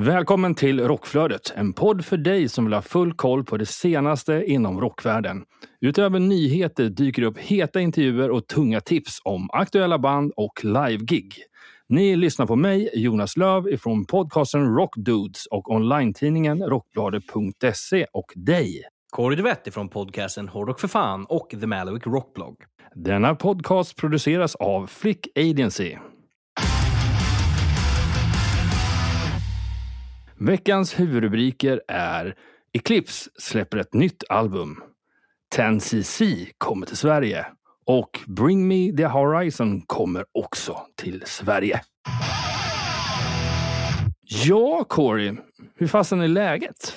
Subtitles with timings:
[0.00, 4.44] Välkommen till Rockflödet, en podd för dig som vill ha full koll på det senaste
[4.46, 5.44] inom rockvärlden.
[5.80, 11.34] Utöver nyheter dyker det upp heta intervjuer och tunga tips om aktuella band och live-gig.
[11.88, 18.82] Ni lyssnar på mig, Jonas Löv från podcasten Rockdudes och online-tidningen rockbladet.se och dig.
[19.10, 22.56] Kåre Duvett från podcasten Hårdrock för fan och The Malowick Rockblog.
[22.94, 25.96] Denna podcast produceras av Flick Agency.
[30.42, 32.34] Veckans huvudrubriker är
[32.72, 34.82] Eclipse släpper ett nytt album.
[35.56, 37.46] 10cc kommer till Sverige.
[37.86, 41.80] Och Bring Me The Horizon kommer också till Sverige.
[44.22, 45.36] Ja, Corey.
[45.76, 46.94] Hur fasen är läget?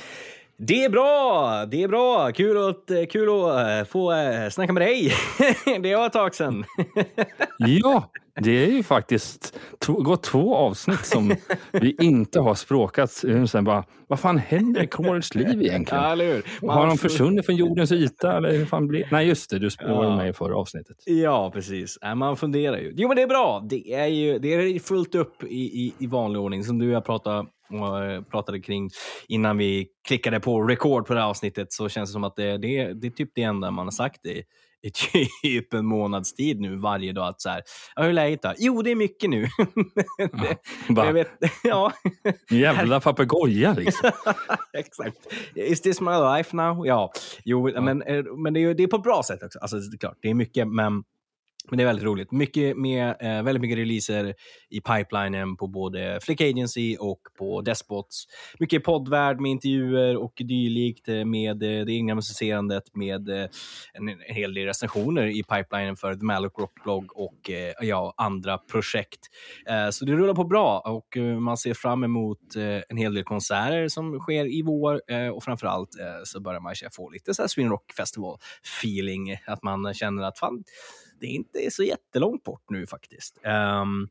[0.58, 1.66] Det är bra!
[1.66, 2.32] Det är bra!
[2.32, 5.14] Kul att, kul att få äh, snacka med dig.
[5.82, 6.66] det var ett tag sedan.
[7.58, 8.10] ja,
[8.42, 11.36] det är ju faktiskt to gått två avsnitt som
[11.72, 13.12] vi inte har språkat.
[13.50, 16.04] Sen bara, vad fan händer i Corys liv egentligen?
[16.20, 16.42] Ja?
[16.62, 18.38] Man har de försvunnit från jordens yta?
[18.38, 19.08] Eller hur fan blir...
[19.12, 19.60] Nej, just det.
[19.60, 20.16] Du var Ja.
[20.16, 20.98] med i förra avsnittet.
[21.06, 21.98] Ja, precis.
[22.02, 22.94] Nej, man funderar ju.
[22.96, 23.66] Jo, men det är bra.
[23.70, 26.94] Det är ju det är fullt upp i, i, i vanlig ordning som du och
[26.94, 28.90] jag pratade, och pratade kring
[29.28, 32.58] innan vi klickade på record på det här avsnittet så känns det som att det,
[32.58, 34.44] det, det är typ det enda man har sagt i,
[34.84, 37.28] i typ en månads tid nu varje dag.
[37.28, 37.64] Att så här,
[37.96, 38.54] ja, hur är läget då?
[38.58, 39.42] Jo, det är mycket nu.
[40.18, 40.58] det,
[40.90, 41.32] Bara, jag vet,
[41.64, 41.94] ja,
[42.50, 44.12] Jävla papegoja liksom.
[44.74, 45.18] exakt.
[45.56, 46.88] Is this my life now?
[46.88, 47.12] Ja,
[47.46, 49.60] jo, men, eh, men det, är, det är på ett bra sätt också.
[49.60, 51.04] Alltså, det är klart, det är mycket, men,
[51.70, 52.32] men det är väldigt roligt.
[52.32, 54.36] Mycket med, eh, väldigt mycket releaser
[54.70, 58.26] i pipelinen på både Flick Agency och på Despots.
[58.60, 63.48] Mycket poddvärld med intervjuer och dylikt eh, med eh, det egna musicerandet med eh,
[63.94, 68.58] en, en hel del recensioner i pipelinen för The Malloc Rockblog och eh, ja, andra
[68.58, 69.20] projekt.
[69.70, 73.14] Eh, Så det rullar på bra och eh, man ser fram emot eh, en hel
[73.14, 77.34] del konserter som sker i vår eh, och framförallt eh, så börjar man få lite
[77.34, 78.38] så här Sweden Rock Festival
[78.82, 79.38] feeling.
[79.48, 80.64] Att man känner att fan,
[81.20, 83.40] det är inte så jättelångt bort nu faktiskt.
[83.44, 84.08] Ehm,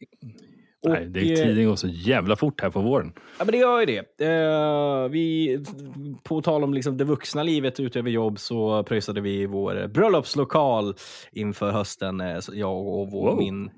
[0.85, 3.13] Nej, det är eh, tiden går så jävla fort här på våren.
[3.39, 4.21] Ja, men det gör ju det.
[4.27, 5.59] Eh, vi,
[6.23, 10.95] på tal om liksom det vuxna livet utöver jobb så pröjsade vi vår bröllopslokal
[11.33, 12.21] inför hösten.
[12.21, 13.39] eh, jag och vår, Wow.
[13.39, 13.71] min,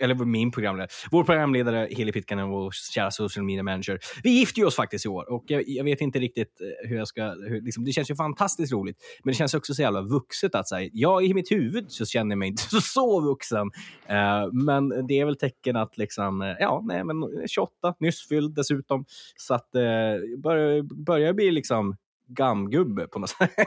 [0.00, 3.98] eller min programledare, vår programledare Heli Pitkanen, vår kära social media manager.
[4.22, 6.96] Vi gifte ju oss faktiskt i år och jag, jag vet inte riktigt eh, hur
[6.96, 7.24] jag ska...
[7.24, 10.68] Hur, liksom, det känns ju fantastiskt roligt, men det känns också så jävla vuxet att
[10.68, 10.90] säga.
[10.92, 13.66] Jag i mitt huvud så känner jag mig inte så, så vuxen,
[14.10, 17.16] uh, men det är väl tecken att liksom, eh, ja, nej, men
[17.48, 19.04] 28, nyss fylld dessutom.
[19.36, 21.96] Så att uh, börjar, börjar bli liksom
[22.28, 23.50] gamgubbe på något sätt.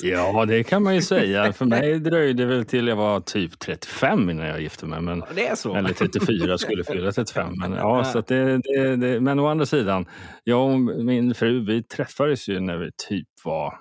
[0.00, 1.52] Ja, det kan man ju säga.
[1.52, 5.00] För mig dröjde det väl till jag var typ 35 innan jag gifte mig.
[5.00, 5.24] Men,
[5.56, 5.74] så.
[5.74, 7.52] eller 34 skulle fylla 35.
[7.56, 10.06] Men, ja, så det, det, det, men å andra sidan,
[10.44, 13.78] jag och min fru vi träffades ju när vi typ var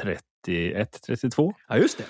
[0.00, 1.54] 31, 32.
[1.68, 2.04] Ja, just det.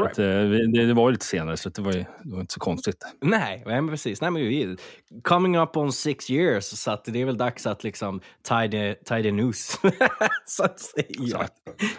[0.00, 0.12] Right.
[0.12, 2.54] att, eh, det, det var ju lite senare så det var, ju, det var inte
[2.54, 3.04] så konstigt.
[3.20, 4.20] Nej, men precis.
[4.20, 4.76] Nej, men
[5.22, 8.94] coming up on six years, så att det är väl dags att liksom tie the,
[9.04, 9.78] tie the noose,
[10.46, 11.48] så att säga.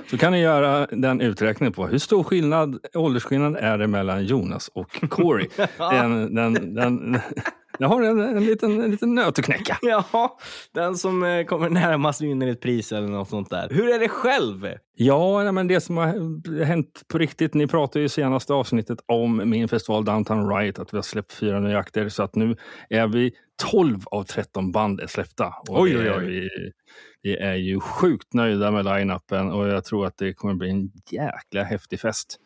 [0.10, 4.68] Så kan ni göra den uträkningen på hur stor skillnad, åldersskillnad är det mellan Jonas
[4.68, 5.48] och Corey.
[5.78, 7.20] den, den, den,
[7.80, 9.78] jag har en, en, liten, en liten nöt att knäcka.
[9.82, 10.38] Ja,
[10.74, 13.70] den som eh, kommer närmast vinner ett pris eller något sånt där.
[13.70, 14.68] Hur är det själv?
[14.96, 17.54] Ja, men det som har hänt på riktigt.
[17.54, 21.60] Ni pratade ju senaste avsnittet om min festival Downtown Riot, att vi har släppt fyra
[21.60, 22.10] nya akter.
[22.10, 22.56] Så att nu
[22.90, 23.32] är vi
[23.72, 25.54] 12 av 13 band är släppta.
[25.68, 26.26] Oj, oj, oj.
[26.26, 26.50] Vi,
[27.22, 30.92] vi är ju sjukt nöjda med line-upen och jag tror att det kommer bli en
[31.12, 32.40] jäkla häftig fest.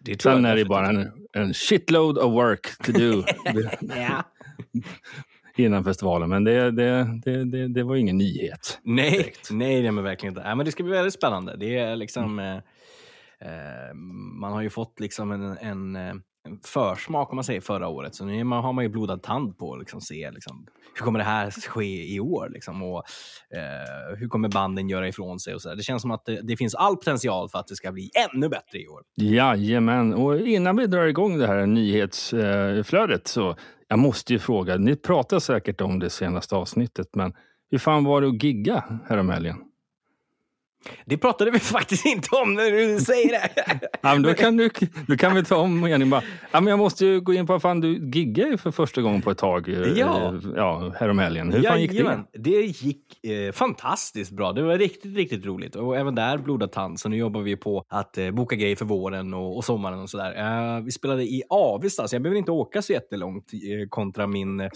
[0.00, 3.22] Det Sen är det bara en, en shitload of work to do
[3.80, 4.22] Ja.
[5.56, 6.28] innan festivalen.
[6.28, 8.80] Men det, det, det, det, var ingen nyhet.
[8.82, 10.42] Nej, nej, nej, men verkligen inte.
[10.42, 11.56] Nej, men det ska bli väldigt spännande.
[11.56, 12.38] Det är liksom...
[12.38, 12.56] Eh,
[13.48, 13.94] eh,
[14.40, 16.22] man har ju fått liksom en, en, eh, en
[16.64, 18.14] försmak om man säger förra året.
[18.14, 21.18] Så nu man, har man ju blodad tand på att liksom se liksom, hur kommer
[21.18, 22.48] det här ske i år?
[22.52, 23.02] Liksom, och,
[23.56, 25.54] eh, hur kommer banden göra ifrån sig?
[25.54, 25.76] Och så där.
[25.76, 28.48] Det känns som att det, det finns all potential för att det ska bli ännu
[28.48, 29.02] bättre i år.
[29.16, 33.56] Jajamän, och innan vi drar igång det här nyhetsflödet så
[33.88, 37.32] jag måste ju fråga, ni pratar säkert om det senaste avsnittet, men
[37.70, 39.56] hur fan var det att gigga häromhelgen?
[41.04, 43.48] Det pratade vi faktiskt inte om när du säger det.
[44.04, 44.70] Ja, men då, kan du,
[45.06, 45.80] då kan vi ta om
[46.10, 46.22] bara.
[46.52, 49.22] Ja, men jag måste ju gå in på, fan du giggade ju för första gången
[49.22, 49.68] på ett tag.
[49.68, 50.34] eh, Ja.
[50.56, 51.52] ja häromhelgen.
[51.52, 52.24] Hur fan gick det?
[52.32, 54.52] Det gick eh, fantastiskt bra.
[54.52, 55.76] Det var riktigt, riktigt roligt.
[55.76, 57.00] Och även där blodad tand.
[57.00, 60.10] Så nu jobbar vi på att eh, boka grejer för våren och, och sommaren och
[60.10, 60.76] sådär.
[60.76, 64.60] Eh, vi spelade i Avesta, så jag behöver inte åka så jättelångt eh, kontra min
[64.60, 64.68] eh,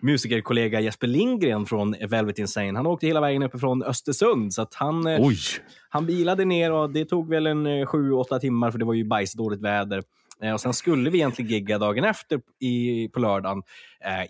[0.00, 2.72] musikerkollega Jesper Lindgren från Velvet Insane.
[2.78, 4.54] Han åkte hela vägen uppifrån Östersund.
[4.54, 5.36] Så att han, eh, Oj!
[5.88, 8.94] Han bilade ner och det tog väl en eh, sju, åtta timmar för det var
[8.94, 10.02] ju bajsdåligt väder.
[10.42, 13.62] Eh, och sen skulle vi egentligen gigga dagen efter i, på lördagen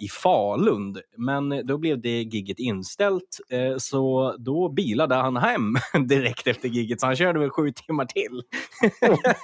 [0.01, 0.97] i Falun.
[1.17, 3.41] Men eh, då blev det gigget inställt.
[3.49, 5.75] Eh, så då bilade han hem
[6.07, 7.01] direkt efter gigget.
[7.01, 8.43] Så han körde väl sju timmar till.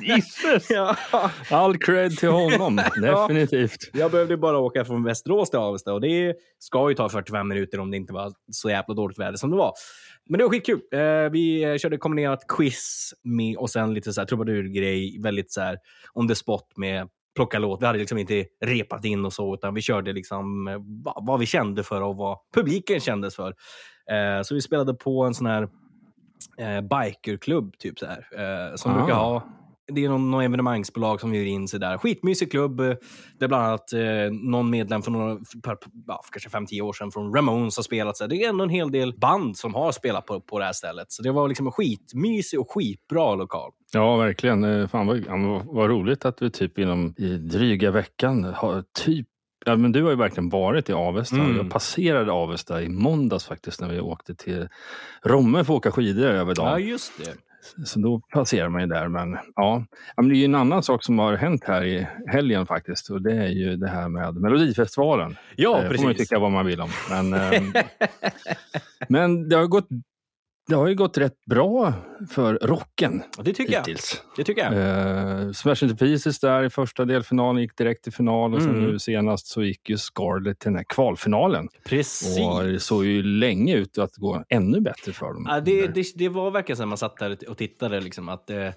[0.00, 0.70] Jesus!
[0.70, 0.96] ja.
[1.50, 2.76] All cred till honom.
[3.02, 3.90] Definitivt.
[3.92, 7.80] Jag behövde bara åka från Västerås till Avesta och det ska ju ta 45 minuter
[7.80, 9.72] om det inte var så jävla dåligt väder som det var.
[10.28, 10.80] Men det var skitkul.
[10.92, 15.20] Eh, vi eh, körde kombinerat quiz med, och sen lite så här trubadurgrej.
[15.20, 15.78] Väldigt så här
[16.14, 17.82] on the spot med plocka låt.
[17.82, 21.40] Vi hade liksom inte repat in och så, utan vi körde liksom eh, vad, vad
[21.40, 23.48] vi kände för och vad publiken kändes för.
[24.10, 25.62] Eh, så vi spelade på en sån här
[26.58, 28.94] eh, bikerklubb, typ så här, eh, som Ah.
[28.98, 29.42] brukar ha
[29.88, 31.98] det är någon, någon evenemangsbolag som hyr in sig där.
[31.98, 32.80] Skitmysig klubb.
[32.80, 32.94] eh,
[33.38, 34.00] Där bland annat eh,
[34.30, 38.16] någon medlem för, några, för, ja, för kanske 5-10 år sedan från Ramones har spelat.
[38.16, 40.72] Så det är ändå en hel del band som har spelat på, på det här
[40.72, 41.12] stället.
[41.12, 43.70] Så det var liksom en skitmysig och skitbra lokal.
[43.92, 44.64] Ja, verkligen.
[44.64, 45.24] Eh, Fan vad,
[45.64, 49.26] vad, roligt att vi typ inom i dryga veckan har typ
[49.66, 51.36] Ja, men du har ju verkligen varit i Avesta.
[51.36, 51.56] Mm.
[51.56, 54.68] Jag passerade Avesta i måndags faktiskt när vi åkte till
[55.24, 56.70] Romme för att åka skidor över dagen.
[56.70, 57.34] Ja, just det.
[57.84, 59.08] Så då passerar man ju där.
[59.08, 59.84] Men, ja.
[60.16, 63.10] Men det är ju en annan sak som har hänt här i helgen faktiskt.
[63.10, 65.36] Och det är ju det här med Melodifestivalen.
[65.56, 66.28] Ja, det får man ju precis.
[66.28, 66.90] tycka vad man vill om.
[67.10, 67.72] Men, ehm,
[69.08, 69.88] men det, har gått,
[70.68, 71.92] det har ju gått rätt bra
[72.30, 73.80] för rocken det tycker jag.
[73.80, 74.22] hittills.
[74.36, 75.44] Det tycker jag.
[75.46, 78.84] Uh, Smash Into Pieces där i första delfinalen gick direkt till final och sen Mm.
[78.84, 81.68] nu senast så gick ju Scarlett till den här kvalfinalen.
[81.84, 82.38] Precis.
[82.40, 85.46] Och det såg ju länge ut att gå ännu bättre för dem.
[85.48, 88.00] Ja, det, det, det var verkligen så när man satt där och tittade.
[88.00, 88.74] Liksom, att det,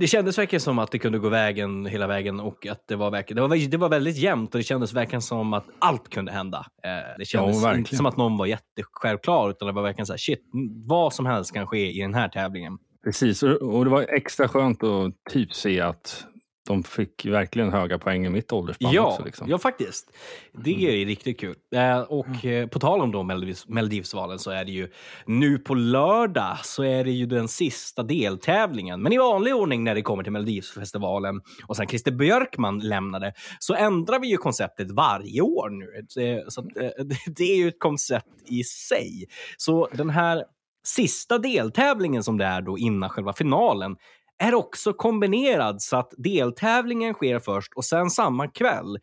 [0.00, 3.10] det kändes verkligen som att det kunde gå vägen hela vägen och att det var,
[3.10, 6.32] verkligen, det var, det var väldigt jämnt och det kändes verkligen som att allt kunde
[6.32, 6.66] hända.
[6.84, 7.78] Eh, det kändes verkligen.
[7.78, 10.40] inte som att någon var jättesjälvklar utan det var verkligen så här, shit,
[10.86, 12.78] vad som helst kan ske i den här tävlingen.
[13.04, 16.26] Precis, och och det var extra skönt att typ se att
[16.70, 19.24] de fick verkligen höga poäng i mitt åldersspann Ja, också.
[19.24, 19.48] Liksom.
[19.50, 20.10] ja, faktiskt.
[20.52, 21.56] Det är riktigt kul.
[21.74, 24.88] Eh, och eh, på tal om då Melodivs, Melodivsvalen så är det ju
[25.26, 29.02] nu på lördag så är det ju den sista deltävlingen.
[29.02, 33.74] Men i vanlig ordning när det kommer till Melodivsfestivalen och sen Christer Björkman lämnade så
[33.74, 36.06] ändrar vi ju konceptet varje år nu.
[36.48, 39.26] Så, eh, det är ju ett koncept i sig.
[39.56, 40.44] Så den här
[40.84, 43.96] sista deltävlingen som det är då innan själva finalen
[44.40, 48.98] är också kombinerad så att deltävlingen sker först och sen samma kväll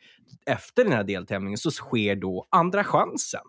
[0.45, 3.41] efter den här deltävlingen så sker då andra chansen.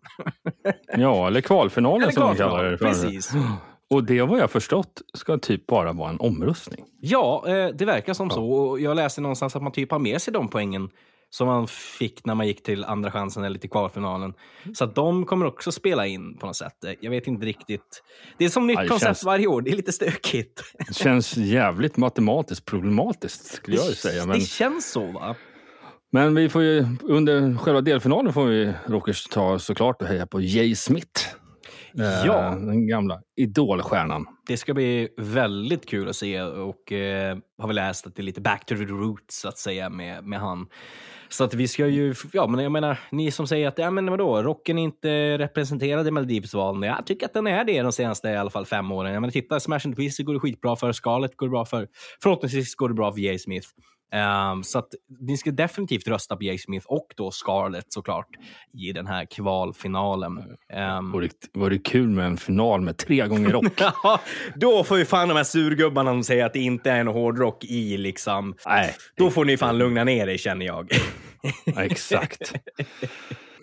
[0.96, 2.78] Ja, eller kvalfinalen Eller som de kvalfinal, kallar det.
[2.78, 2.84] för.
[2.84, 3.30] precis.
[3.90, 6.84] Och det vad jag förstått ska typ bara vara en omröstning.
[7.00, 8.50] Ja, eh, det verkar som så.
[8.50, 10.90] Och jag läste någonstans att man typ har med sig de poängen
[11.30, 14.34] som man fick när man gick till andra chansen eller till kvalfinalen.
[14.74, 16.72] Så att de kommer också spela in på något sätt.
[17.00, 18.02] Jag vet inte riktigt.
[18.38, 19.62] Det är som nytt Ja, koncept känns- varje år.
[19.62, 20.62] Det är lite stökigt.
[20.88, 24.26] Det känns jävligt matematiskt problematiskt skulle jag säga.
[24.26, 25.34] Men, Det känns så va?
[26.12, 30.40] men vi får ju, under själva delfinalen får vi Rockers ta såklart och heja på
[30.40, 31.20] Jay Smith.
[31.98, 32.50] Eh, Ja.
[32.50, 34.26] Den gamla idolstjärnan.
[34.46, 38.24] Det ska bli väldigt kul att se och eh, har väl läst att det är
[38.24, 40.66] lite back to the roots så att säga med, med han.
[41.28, 44.10] Så att vi ska ju, ja men jag menar, ni som säger att ja men
[44.10, 46.82] vadå, rocken är inte representerad i Melodifestivalen.
[46.82, 49.12] Jag tycker att den är det de senaste i alla fall fem åren.
[49.12, 51.88] Jag menar titta, Smash and Twist går det skitbra för, Scarlett går det bra för,
[52.22, 53.68] förhoppningsvis går det bra för Jay Smith.
[54.12, 54.88] Ehm, så att
[55.20, 58.28] ni ska definitivt rösta på Jay Smith och då Scarlett såklart
[58.78, 60.38] i den här kvalfinalen.
[60.98, 63.64] Um, Vore det, vore det kul med en final med tre gånger rock?
[64.02, 64.20] Ja,
[64.56, 67.64] då får ju fan de här surgubbarna som säger att det inte är en hårdrock
[67.64, 68.54] i liksom.
[68.66, 70.90] Nej, Då får ni fan lugna ner er känner jag.
[71.64, 72.54] ja, exakt.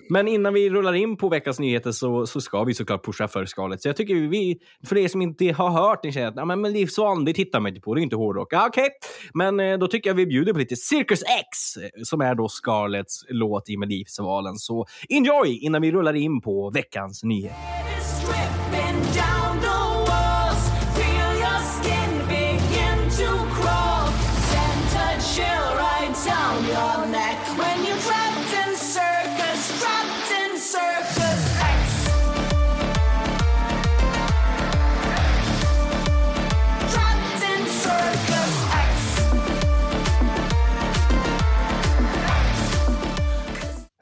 [0.10, 3.46] Men innan vi rullar in på veckans nyheter så, så ska vi såklart pusha för
[3.46, 3.82] skalet.
[3.82, 6.62] Så jag tycker vi, för er som inte har hört, ni känner att ja, men
[6.62, 8.54] Melodifestivalen, det tittar man inte på, det är inte hårdrock.
[8.54, 8.90] Ja, Okej,
[9.34, 12.50] men eh, då tycker jag vi bjuder på lite Circus X, eh, som är då
[12.50, 14.56] Scarletts låt i Melodifestivalen.
[14.56, 17.58] Så enjoy innan vi rullar in på veckans nyheter.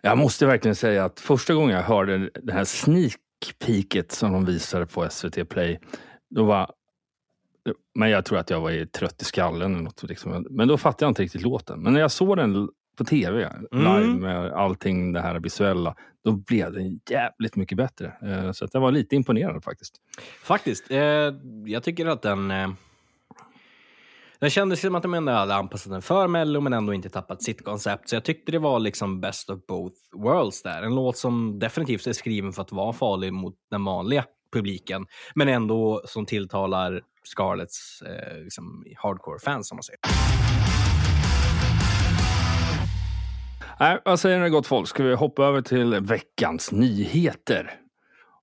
[0.05, 3.15] Jag måste verkligen säga att första gången jag hörde det här sneak
[3.65, 5.79] peeket som de visade på SVT Play,
[6.29, 6.71] då var
[7.95, 9.73] men jag tror att jag var trött i skallen.
[9.73, 10.47] Eller något, liksom.
[10.49, 11.83] Men då fattade jag inte riktigt låten.
[11.83, 16.73] Men när jag såg den på tv, live med allting det här visuella, då blev
[16.73, 18.13] den jävligt mycket bättre.
[18.21, 19.95] Eh, Så att jag var lite imponerad faktiskt.
[20.43, 20.91] Faktiskt.
[20.91, 20.97] Eh,
[21.65, 22.51] jag tycker att den...
[22.51, 22.69] Eh,
[24.43, 27.43] den kändes som att de ändå hade anpassat den för Mello men ändå inte tappat
[27.43, 28.09] sitt koncept.
[28.09, 30.83] Så jag tyckte det var liksom best of both worlds där.
[30.83, 35.05] En låt som definitivt är skriven för att vara farlig mot den vanliga publiken.
[35.35, 39.99] Men ändå som tilltalar Scarlets eh, liksom hardcore-fans som man säger.
[43.79, 44.87] Nej, vad säger ni gott folk?
[44.87, 47.82] Ska vi hoppa över till veckans nyheter?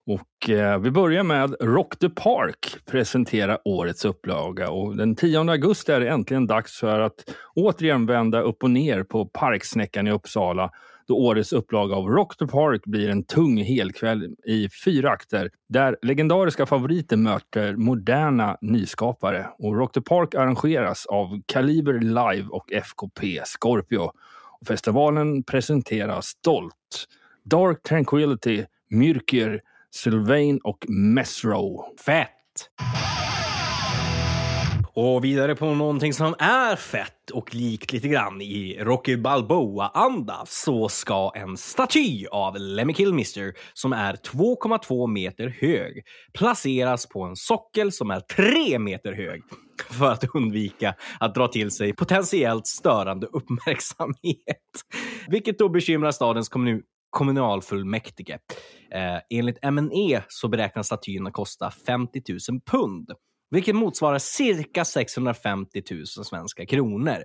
[0.06, 4.70] Och eh, vi börjar med Rock the Park presentera årets upplaga.
[4.70, 7.14] Och den 10 augusti är det äntligen dags för att
[7.54, 10.70] återigen vända upp och ner på Parksnäckan i Uppsala
[11.10, 15.96] då årets upplaga av Rock the Park blir en tung helkväll i fyra akter där
[16.02, 19.46] legendariska favoriter möter moderna nyskapare.
[19.58, 24.10] Och Rock the Park arrangeras av Kaliber Live och FKP Scorpio.
[24.60, 27.06] Och festivalen presenterar stolt
[27.44, 29.60] Dark Tranquility, Myrkir,
[29.94, 31.84] Sylvain och Mesro.
[32.06, 32.28] Fett!
[34.92, 40.88] Och vidare på någonting som är fett och likt lite grann i Rocky Balboa-anda så
[40.88, 46.02] ska en staty av Lemmy Kilmister som är 2,2 meter hög
[46.38, 49.42] placeras på en sockel som är 3 meter hög
[49.90, 54.84] för att undvika att dra till sig potentiellt störande uppmärksamhet.
[55.28, 58.38] Vilket då bekymrar stadens kommun kommunalfullmäktige.
[58.90, 63.10] Eh, enligt MNE så beräknas statyn kosta 50 000 pund,
[63.50, 67.18] vilket motsvarar cirka 650 000 svenska kronor.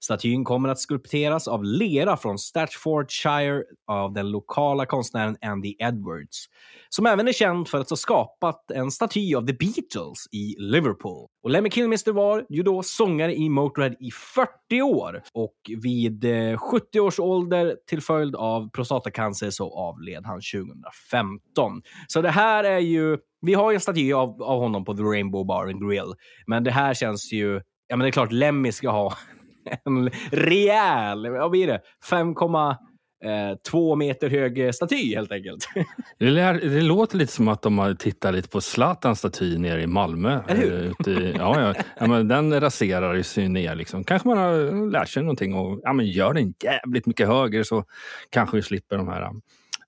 [0.00, 6.46] Statyn kommer att skulpteras av lera från Staffordshire av den lokala konstnären Andy Edwards,
[6.88, 11.28] som även är känd för att ha skapat en staty av The Beatles i Liverpool.
[11.42, 16.58] Och Lemmy Kilmister var ju då sångare i Motörhead i 40 år och vid eh,
[16.58, 21.82] 70 års ålder till följd av prostatacancer så avled han 2015.
[22.08, 25.02] Så det här är ju, vi har ju en staty av, av honom på The
[25.02, 26.14] Rainbow Bar and Grill,
[26.46, 29.14] men det här känns ju, ja men det är klart Lemmy ska ha
[29.84, 35.68] en rejäl, vad blir det, 5,2 meter hög staty helt enkelt.
[36.18, 39.82] Det, lär, det låter lite som att de har tittat lite på Zlatans staty nere
[39.82, 40.40] i Malmö.
[40.48, 40.94] Eller hur?
[41.08, 41.74] Eh, i, ja, ja.
[42.00, 43.74] ja, men den raserar ju sig ner.
[43.74, 44.04] Liksom.
[44.04, 47.84] Kanske man har lärt sig någonting och ja, men gör den jävligt mycket högre så
[48.30, 49.30] kanske vi slipper de här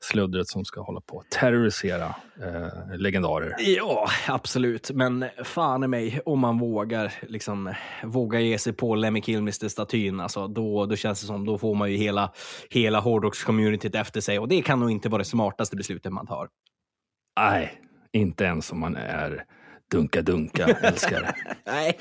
[0.00, 3.54] sluddret som ska hålla på att terrorisera eh, legendarer.
[3.58, 4.90] Ja, absolut.
[4.90, 7.74] Men fan i mig, om man vågar, liksom,
[8.04, 11.90] vågar ge sig på Lemmy Kilmister-statyn, alltså, då, då känns det som då får man
[11.90, 12.32] ju hela,
[12.70, 14.38] hela hårdrocks-communityt efter sig.
[14.38, 16.48] Och det kan nog inte vara det smartaste beslutet man tar.
[17.40, 17.80] Nej,
[18.12, 19.44] inte ens om man är
[19.90, 21.34] dunka-dunka-älskare.
[21.66, 21.98] Nej.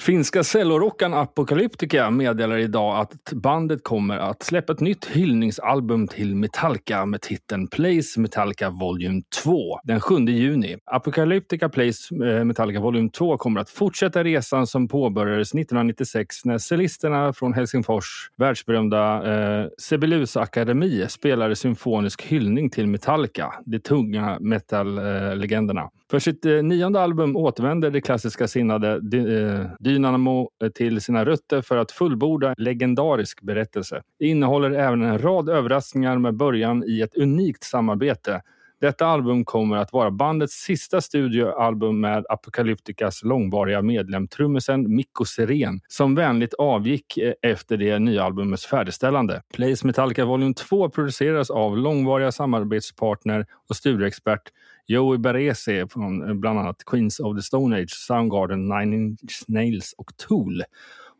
[0.00, 7.06] Finska cellorockaren Apocalyptica meddelar idag att bandet kommer att släppa ett nytt hyllningsalbum till Metallica
[7.06, 10.76] med titeln Plays Metallica Volume 2 den 7 juni.
[10.84, 17.32] Apocalyptica Plays eh, Metallica Volume 2 kommer att fortsätta resan som påbörjades 1996 när cellisterna
[17.32, 25.80] från Helsingfors världsberömda eh, Sibelius Akademi spelade symfonisk hyllning till Metallica, de tunga metal-legenderna.
[25.80, 31.00] Eh, för sitt eh, nionde album återvänder det klassiska sinnade Dy- eh, Dynamo eh, till
[31.00, 34.02] sina rötter för att fullborda en legendarisk berättelse.
[34.18, 38.42] Det innehåller även en rad överraskningar med början i ett unikt samarbete.
[38.80, 45.80] Detta album kommer att vara bandets sista studioalbum med Apocalypticas långvariga medlem trummisen Mikko Seren
[45.88, 49.42] som vänligt avgick eh, efter det nya albumets färdigställande.
[49.54, 54.42] Plays Metallica Volume 2 produceras av långvariga samarbetspartner och studioexpert
[54.90, 59.94] Joey Barese från eh, bland annat Queens of the Stone Age, Soundgarden, Nine Inch Nails
[59.98, 60.62] och Tool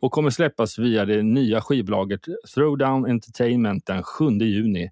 [0.00, 2.20] och kommer släppas via det nya skivbolaget
[2.54, 4.90] Throwdown Entertainment den 7 juni.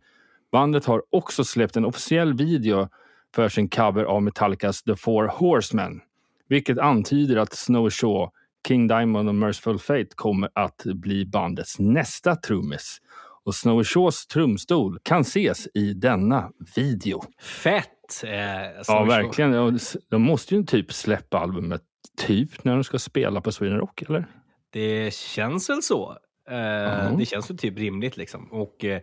[0.53, 2.89] Bandet har också släppt en officiell video
[3.35, 6.01] för sin cover av Metallicas The Four Horsemen,
[6.49, 8.31] vilket antyder att Snow Shaw,
[8.69, 12.99] King Diamond och Merciful Fate kommer att bli bandets nästa trummis.
[13.45, 17.23] Och Snow Shaws trumstol kan ses i denna video.
[17.43, 17.98] Fett!
[18.25, 18.31] Eh,
[18.77, 19.07] Ja, Snow Show.
[19.09, 19.77] verkligen.
[19.77, 21.83] S- De måste ju typ släppa albumet
[22.27, 24.27] typ när de ska spela på Sweden Rock, eller?
[24.73, 26.17] Det känns väl så.
[26.51, 28.53] Eh, Det känns väl typ rimligt liksom.
[28.53, 29.01] Och eh,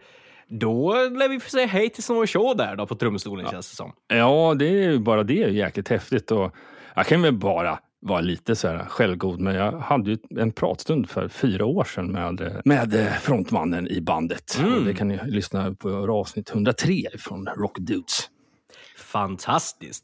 [0.50, 3.76] då lär vi få säga hej till Snow Show där då på trumstolen känns det
[3.76, 3.94] som.
[4.08, 6.32] Ja, det är ju bara det är jäkligt häftigt.
[6.32, 6.56] Och
[6.96, 11.10] jag kan väl bara vara lite så här självgod, men jag hade ju en pratstund
[11.10, 14.60] för fyra år sedan med, med frontmannen i bandet.
[14.60, 14.86] Mm.
[14.86, 18.30] Det kan ni lyssna på avsnitt 103 från Rock Dudes.
[19.16, 20.04] Fantastiskt.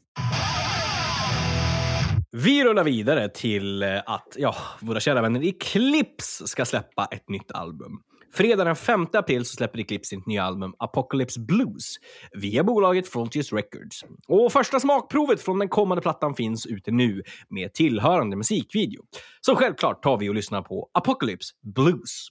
[2.30, 7.52] Vi rullar vidare till eh, att ja, våra kära vänner Eclipse ska släppa ett nytt
[7.52, 8.00] album.
[8.34, 11.94] Fredag den 5 april så släpper Eclipse sitt nya album Apocalypse Blues
[12.32, 14.04] via bolaget Frontiers Records.
[14.28, 19.02] Och första smakprovet från den kommande plattan finns ute nu med tillhörande musikvideo.
[19.40, 22.28] Så självklart tar vi och lyssnar på Apocalypse Blues.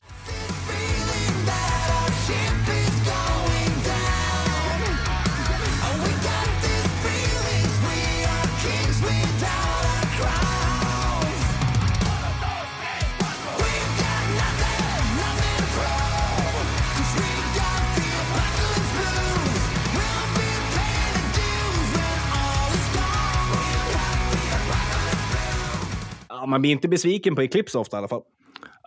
[26.52, 28.22] Man blir inte besviken på Eclipse ofta i alla fall.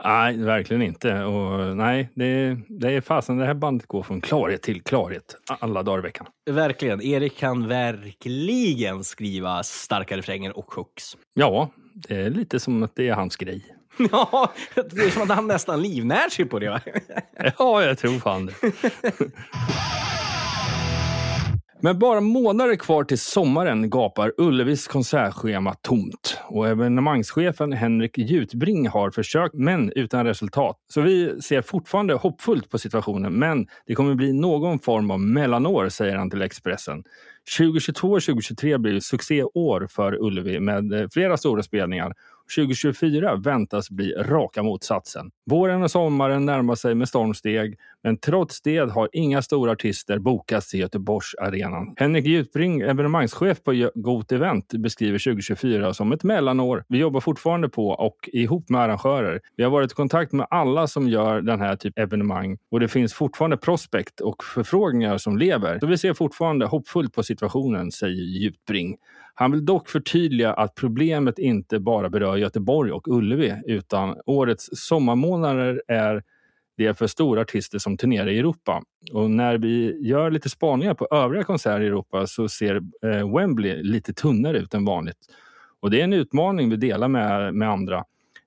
[0.04, 1.22] Nej, verkligen inte.
[1.24, 5.82] Och nej, det, det är fasen, det här bandet går från klarhet till klarhet alla
[5.82, 6.26] dagar i veckan.
[6.50, 7.02] Verkligen.
[7.02, 11.16] Erik kan verkligen skriva starka refränger och hooks.
[11.34, 13.64] Ja, det är lite som att det är hans grej.
[14.12, 16.70] Ja, det är som att han nästan livnär sig på det.
[16.70, 16.80] Va?
[17.58, 18.54] Ja, jag tror fan det.
[21.84, 29.10] Med bara månader kvar till sommaren gapar Ullevis konsertschema tomt och evenemangschefen Henrik Jutbring har
[29.10, 30.76] försökt, men utan resultat.
[30.88, 35.88] Så vi ser fortfarande hoppfullt på situationen, men det kommer bli någon form av mellanår,
[35.88, 37.04] säger han till Expressen.
[37.58, 42.14] 2022 och 2023 blir succéår för Ullevi med eh, flera stora spelningar.
[42.56, 45.30] 2024 väntas bli raka motsatsen.
[45.50, 50.70] Våren och sommaren närmar sig med stormsteg, men trots det har inga stora artister bokats
[50.70, 51.94] till Göteborgsarenan.
[51.96, 56.84] Henrik Jutbring, evenemangschef på Got Event, beskriver 2024 som ett mellanår.
[56.88, 59.40] Vi jobbar fortfarande på och ihop med arrangörer.
[59.56, 62.80] Vi har varit i kontakt med alla som gör den här typen av evenemang och
[62.80, 65.78] det finns fortfarande prospekt och förfrågningar som lever.
[65.78, 68.96] Så vi ser fortfarande hoppfullt på situationen, säger Jutbring.
[69.34, 75.82] Han vill dock förtydliga att problemet inte bara berör Göteborg och Ullevi utan årets sommarmånader
[75.88, 76.22] är
[76.76, 78.82] det är för stora artister som turnerar i Europa.
[79.12, 83.82] Och när vi gör lite spaningar på övriga konserter i Europa så ser eh, Wembley
[83.82, 85.18] lite tunnare ut än vanligt.
[85.80, 88.04] Och det är en utmaning vi delar med, med andra.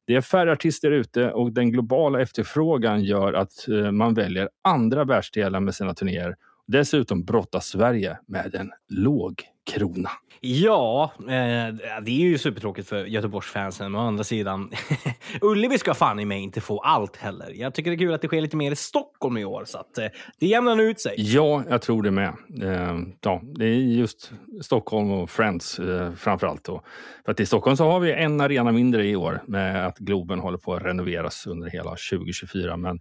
[0.07, 5.03] Det är färre artister ute och den globala efterfrågan gör att eh, man väljer andra
[5.03, 6.35] världsdelar med sina turnéer.
[6.67, 10.09] Dessutom brottas Sverige med en låg krona.
[10.41, 13.91] Ja, eh, det är ju supertråkigt för Göteborgsfansen.
[13.91, 14.71] Men å andra sidan,
[15.41, 17.51] Ullevi ska fan i mig inte få allt heller.
[17.55, 19.77] Jag tycker det är kul att det sker lite mer i Stockholm i år, så
[19.77, 20.07] att eh,
[20.39, 21.15] det jämnar ut sig.
[21.17, 22.33] Ja, jag tror det med.
[22.63, 26.63] Eh, ja, det är just Stockholm och Friends eh, framför allt.
[26.63, 26.81] Då.
[27.25, 30.39] För att i Stockholm så har vi en arena mindre i år med att Globen
[30.39, 32.77] håller på att renoveras under hela 2024.
[32.77, 32.99] Men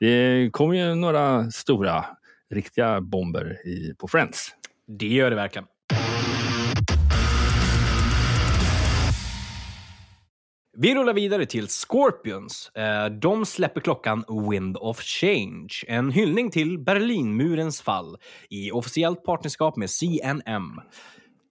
[0.00, 2.04] det kommer ju några stora,
[2.54, 4.54] riktiga bomber i, på Friends.
[4.86, 5.66] Det gör det verkligen.
[10.80, 12.70] Vi rullar vidare till Scorpions.
[12.74, 18.16] Eh, de släpper klockan Wind of Change, en hyllning till Berlinmurens fall
[18.50, 20.80] i officiellt partnerskap med CNM.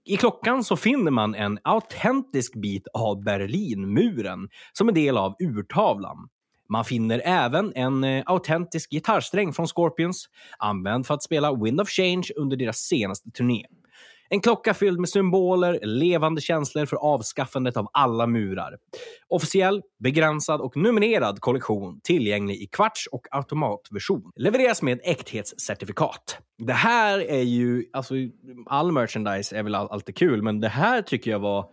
[0.05, 6.29] I klockan så finner man en autentisk bit av Berlinmuren som en del av urtavlan.
[6.69, 11.89] Man finner även en eh, autentisk gitarrsträng från Scorpions, använd för att spela Wind of
[11.89, 13.65] Change under deras senaste turné.
[14.30, 18.77] En klocka fylld med symboler, levande känslor för avskaffandet av alla murar.
[19.27, 24.32] Officiell, begränsad och numrerad kollektion tillgänglig i kvarts och automatversion.
[24.36, 26.38] Levereras med äkthetscertifikat.
[26.58, 28.13] Det här är ju, alltså
[28.65, 31.65] all merchandise är väl alltid kul, men det här tycker jag var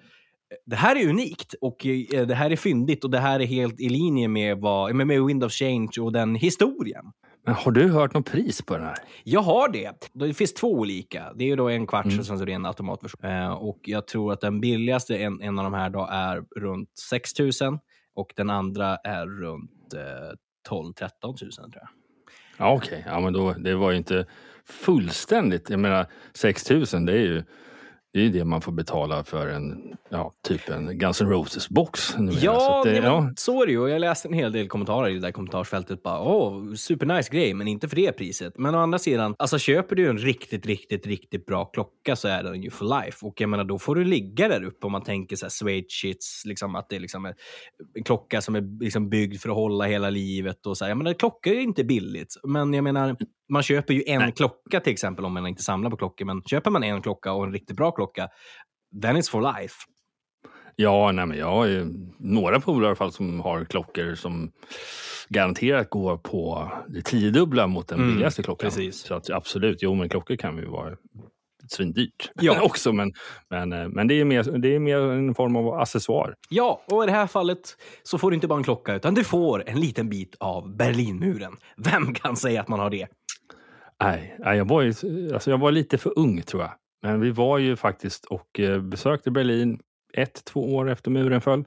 [0.67, 3.81] det här är unikt och eh, det här är fyndigt och det här är helt
[3.81, 7.05] i linje med, vad, med, Wind of Change och den historien.
[7.47, 8.97] Men har du hört något pris på den här?
[9.25, 10.11] Jag har det.
[10.13, 11.33] Det finns två olika.
[11.35, 12.19] Det är ju då en kvarts Mm.
[12.19, 13.31] och sen så är det en automatversion.
[13.31, 16.89] Eh, och jag tror att den billigaste, en, en av de här, då är runt
[17.11, 17.51] 6 000
[18.15, 20.37] och den andra är runt eh,
[20.69, 21.89] 12 13 000 tror jag.
[22.57, 24.27] Ja, Okej, ja, men då, det var ju inte
[24.65, 25.71] fullständigt.
[25.71, 27.43] Jag menar, 6 000 det är ju
[28.15, 32.19] det, är ju det man får betala för en, ja, typ en Guns N' Roses-box.
[32.19, 32.35] numera.
[32.35, 33.89] Så Ja, det, ja, så är det ju.
[33.89, 36.03] Jag läste en hel del kommentarer i det där kommentarsfältet.
[36.03, 38.59] Bara, Åh, supernice grej, men inte för det priset.
[38.59, 42.43] Men å andra sidan, alltså köper du en riktigt, riktigt, riktigt bra klocka så är
[42.43, 43.27] den ju for life.
[43.27, 45.87] Och jag menar, då får du ligga där uppe om man tänker så här suede
[45.89, 47.35] shits, liksom att det är liksom en,
[47.95, 50.67] en klocka som är liksom byggd för att hålla hela livet.
[50.67, 50.91] Och så här.
[50.91, 53.17] Jag menar, klockor är inte billigt, men jag menar,
[53.55, 56.25] man köper ju en klocka till exempel, om man inte samlar på klockor.
[56.25, 58.29] Men köper man en klocka och en riktigt bra klocka,
[59.03, 59.75] then it's for life.
[60.77, 61.87] Ja, nej, men jag har ju
[62.19, 64.53] några polare i alla fall som har klockor som
[65.29, 68.71] garanterat går på det tiodubbla mot den Mm, billigaste klockan.
[68.71, 68.97] precis.
[69.01, 70.97] Så att, absolut, jo men klockor kan ju vara
[71.69, 72.63] svindyrt Ja.
[72.63, 72.93] också.
[72.93, 73.13] Men,
[73.51, 76.35] men, eh, men det, är mer, det är mer en form av accessoar.
[76.49, 79.25] Ja, och i det här fallet så får du inte bara en klocka, utan du
[79.25, 81.57] får en liten bit av Berlinmuren.
[81.77, 83.07] Vem kan säga att man har det?
[84.03, 84.89] Nej, jag, var ju,
[85.35, 86.73] alltså jag var lite för ung tror jag.
[87.03, 89.81] Men vi var ju faktiskt och eh, besökte Berlin
[90.15, 91.65] ett, två år efter muren föll.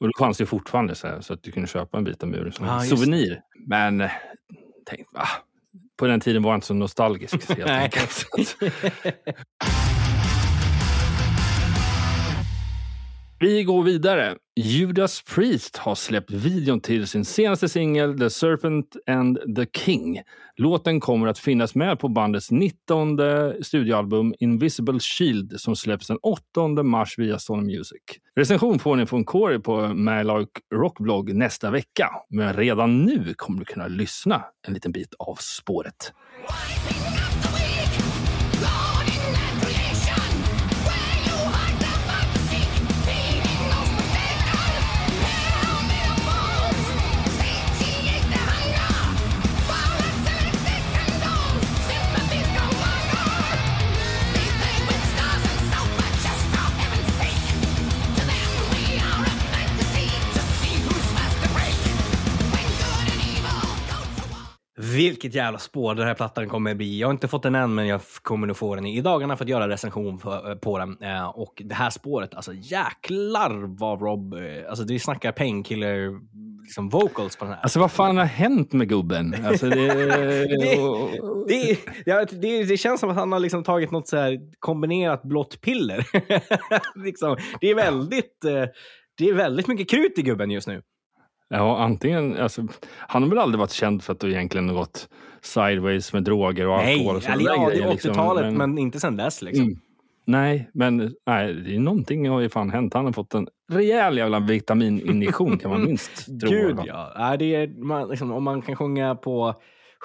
[0.00, 2.28] Och då fanns det fortfarande så, här, så att du kunde köpa en bit av
[2.28, 2.96] muren som en just det.
[2.96, 3.40] souvenir.
[3.66, 4.10] Men eh,
[4.86, 5.28] tänk, ah,
[5.96, 7.48] på den tiden var jag inte så nostalgisk.
[7.48, 7.90] helt Nej.
[13.38, 14.36] Vi går vidare.
[14.56, 20.20] Judas Priest har släppt videon till sin senaste singel The Serpent and the King.
[20.56, 23.18] Låten kommer att finnas med på bandets 19
[23.62, 28.02] studioalbum Invisible Shield som släpps den 8 mars via Sony Music.
[28.36, 32.10] Recension får ni från Corey på Malike Rockblog nästa vecka.
[32.30, 36.12] Men redan nu kommer du kunna lyssna en liten bit av spåret.
[65.24, 66.98] Vilket jävla spår den här plattan kommer bli.
[67.00, 69.44] Jag har inte fått den än, men jag kommer nog få den i dagarna för
[69.44, 70.96] att göra recension på, på den.
[71.02, 74.34] Eh, och det här spåret, alltså jäklar vad Rob...
[74.34, 76.10] Eh, alltså vi snackar painkiller
[76.62, 77.60] liksom vocals på den här.
[77.62, 79.34] Alltså vad fan har hänt med gubben?
[79.46, 79.86] Alltså, det,
[80.46, 84.16] Det- och- det, ja, det, det känns som att han har liksom tagit något så
[84.16, 86.06] här kombinerat blått piller.
[87.04, 88.64] liksom, det, är väldigt, eh,
[89.18, 90.82] det är väldigt mycket krut i gubben just nu.
[91.56, 95.08] Ja, antingen, alltså, han har väl aldrig varit känd för att det egentligen har gått
[95.42, 97.16] sideways med droger och Nej, alkohol.
[97.16, 98.12] och sådana eller ja, det grejer, är liksom.
[98.12, 98.78] 80-talet, men...
[98.78, 99.42] inte sen dess.
[99.42, 99.64] Liksom.
[99.64, 99.78] Mm.
[100.26, 102.94] Nej, men nej, det är någonting har ju fan hänt.
[102.94, 106.50] Han har fått en rejäl jävla vitamininjektion kan man minst tro.
[106.50, 107.12] Gud ja.
[107.18, 109.54] Nej, det är, man, liksom, om man kan sjunga på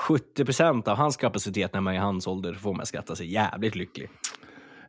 [0.07, 3.33] 70 procent av hans kapacitet när man är i hans ålder får man skratta sig
[3.33, 4.09] jävligt lycklig.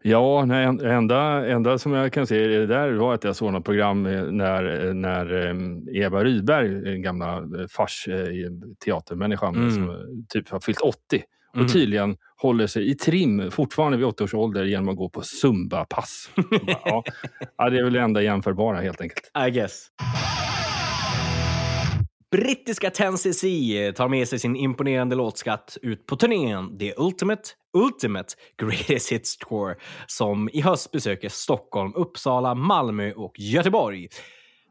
[0.02, 3.52] Ja, nej, en- enda, enda som jag kan se det där var att jag såg
[3.52, 8.16] något program eh, när, när eh, Eva Rydberg, den gamla eh, fars eh,
[8.84, 9.70] teatermänniskan, Mm.
[9.70, 9.96] som eh,
[10.28, 10.96] typ har fyllt 80
[11.50, 11.68] och Mm.
[11.68, 16.30] tydligen håller sig i trim fortfarande vid 80 års ålder genom att gå på Zumba-pass.
[17.56, 19.30] Ja, det är väl det enda jämförbara helt enkelt.
[19.48, 19.86] I guess.
[22.32, 27.42] Brittiska Tennessee tar med sig sin imponerande låtskatt ut på turnén The Ultimate
[27.74, 34.08] Ultimate Greatest Hits Tour som i höst besöker Stockholm, Uppsala, Malmö och Göteborg.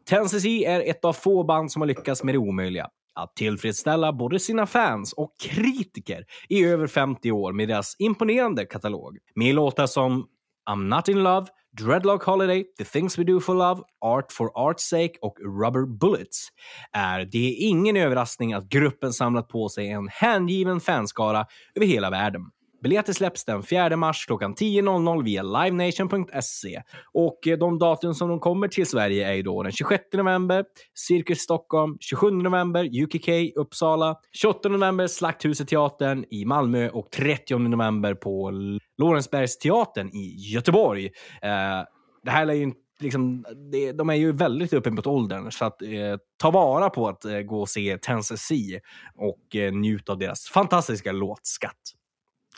[0.09, 2.87] Tennessee är ett av få band som har lyckats med det omöjliga.
[3.15, 9.17] Att tillfredsställa både sina fans och kritiker i över 50 år med deras imponerande katalog.
[9.35, 10.27] Med låtar som
[10.69, 14.79] I'm Not In Love, Dreadlock Holiday, The Things We Do For Love, Art For Art's
[14.79, 16.47] Sake och Rubber Bullets
[16.91, 22.41] är det ingen överraskning att gruppen samlat på sig en hängiven fanskara över hela världen.
[22.83, 26.81] Biljetter släpps den 4 mars klockan 10.00 via livenation.se.
[27.13, 30.65] Och eh, de datum som de kommer till Sverige är ju då den 26 november,
[30.93, 38.13] Cirkus Stockholm, 27 november, UKK Uppsala, 28 november Slakthuset Teatern i Malmö och 30 november
[38.13, 38.51] på
[38.97, 41.05] Lorensbergsteatern i Göteborg.
[41.41, 41.83] Eh,
[42.23, 45.65] det här är ju inte Liksom, det, de är ju väldigt uppe mot åldern, så
[45.65, 45.89] att eh,
[46.37, 48.79] ta vara på att eh, gå och se Tennessee
[49.15, 51.98] och eh, njuta av deras fantastiska låtskatt.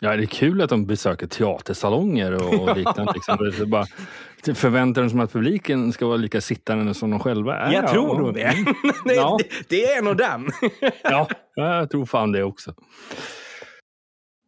[0.04, 3.12] Ja, det är kul att de besöker teatersalonger och, och liknande.
[3.14, 3.52] liksom.
[3.58, 3.86] Det bara,
[4.54, 7.72] förväntar de sig att publiken ska vara lika sittande som de själva är?
[7.72, 8.40] Jag tror nog det.
[9.04, 9.38] det, Ja.
[9.40, 9.68] det.
[9.68, 10.50] Det är nog den.
[11.02, 12.74] Ja, jag tror fan det också.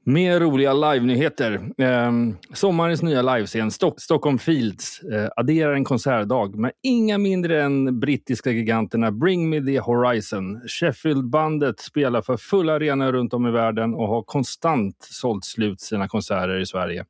[0.06, 1.60] Mer roliga live-nyheter.
[1.78, 2.12] Eh,
[2.54, 8.50] sommarens nya livescen Stock Stockholm Fields eh, adderar en konsertdag med inga mindre än brittiska
[8.50, 10.60] giganterna Bring Me The Horizon.
[10.68, 16.08] Sheffield-bandet spelar för fulla arenor runt om i världen och har konstant sålt slut sina
[16.08, 17.04] konserter i Sverige.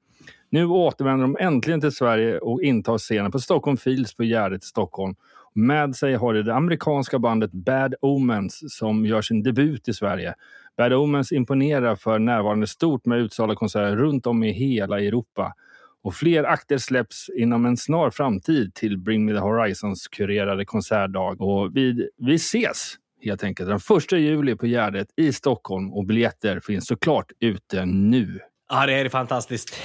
[0.50, 4.66] Nu återvänder de äntligen till Sverige och intar scenen på Stockholm Fields på Gärdet i
[4.66, 5.14] Stockholm.
[5.54, 10.34] Med sig har de det amerikanska bandet Bad Omens som gör sin debut i Sverige.
[10.76, 15.54] Bad Omens imponerar för närvarande stort med utsålda konserter runt om i hela Europa.
[16.02, 21.36] Och fler akter släpps inom en snar framtid till Bring Me The Horizons kurerade konsertdag.
[21.40, 26.60] Och vi, vi ses helt enkelt den 1 juli på Gärdet i Stockholm och biljetter
[26.60, 28.40] finns såklart ute nu.
[28.68, 29.76] Ja, det är fantastiskt.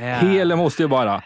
[0.00, 0.06] Ja.
[0.06, 1.22] Hela måste ju bara.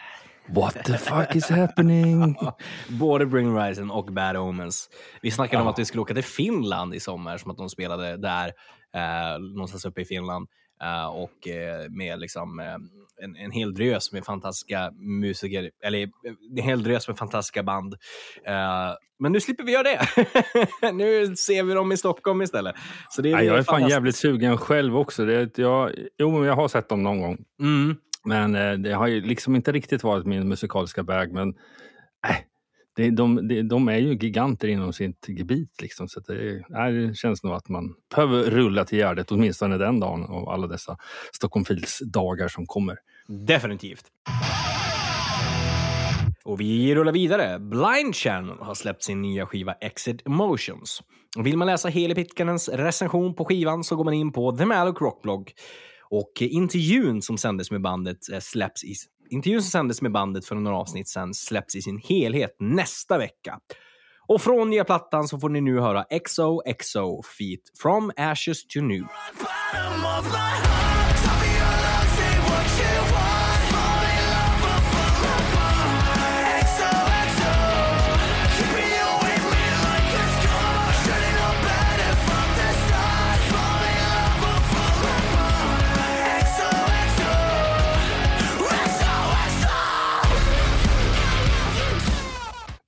[0.47, 2.35] What the fuck is happening?
[2.87, 4.89] Både Bring Horizon och Bad Omens.
[5.21, 8.17] Vi snackade om att vi skulle åka till Finland i sommar, som att de spelade
[8.17, 8.51] där,
[8.93, 10.47] eh, någonstans uppe i Finland.
[10.83, 12.75] Eh, och eh, med liksom eh,
[13.23, 16.07] en, en hel drös med fantastiska musiker, eller eh,
[16.57, 17.93] en hel drös med fantastiska band.
[18.45, 20.91] Eh, men nu slipper vi göra det.
[20.93, 22.75] nu ser vi dem i Stockholm istället.
[23.09, 25.25] Så det är, Nej, jag är fan jävligt sugen själv också.
[25.25, 27.37] Det, jag, jo, jag har sett dem någon gång.
[27.59, 27.95] Mm.
[28.25, 31.31] Men det har ju liksom inte riktigt varit min musikaliska bag.
[31.31, 31.49] Men
[32.29, 32.35] äh,
[32.95, 35.81] det, de, de, de är ju giganter inom sitt gebit.
[35.81, 40.23] Liksom, så det, det känns nog att man behöver rulla till Gärdet åtminstone den dagen
[40.23, 40.97] av alla dessa
[41.31, 42.97] Stockholm Fields dagar som kommer.
[43.27, 44.05] Definitivt.
[46.45, 47.59] Och vi rullar vidare.
[47.59, 51.01] Blind Channel har släppt sin nya skiva Exit Emotions.
[51.37, 54.65] Och vill man läsa Heli Pitkanens recension på skivan så går man in på The
[54.65, 55.51] Malloc Rockblog.
[56.09, 58.93] Och intervjun som sändes med bandet eh, släpps i
[59.29, 63.59] Intervjun som sändes med bandet för några avsnitt sen släpps i sin helhet nästa vecka.
[64.27, 69.03] Och från nya plattan så får ni nu höra XOXO Feet From Ashes to New.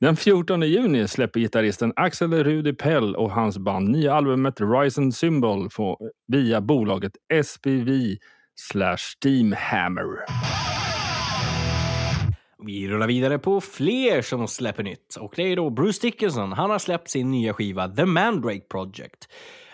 [0.01, 5.15] Den 14 juni släpper gitarristen Axel Rudi Pell och hans band nya albumet Rise and
[5.15, 5.69] Symbol
[6.27, 7.11] via bolaget
[7.45, 8.17] SPV
[8.55, 10.25] slash Steamhammer.
[12.65, 15.15] Vi rullar vidare på fler som släpper nytt.
[15.15, 16.53] Och det är då Bruce Dickinson.
[16.53, 19.29] Han har släppt sin nya skiva The Mandrake Project.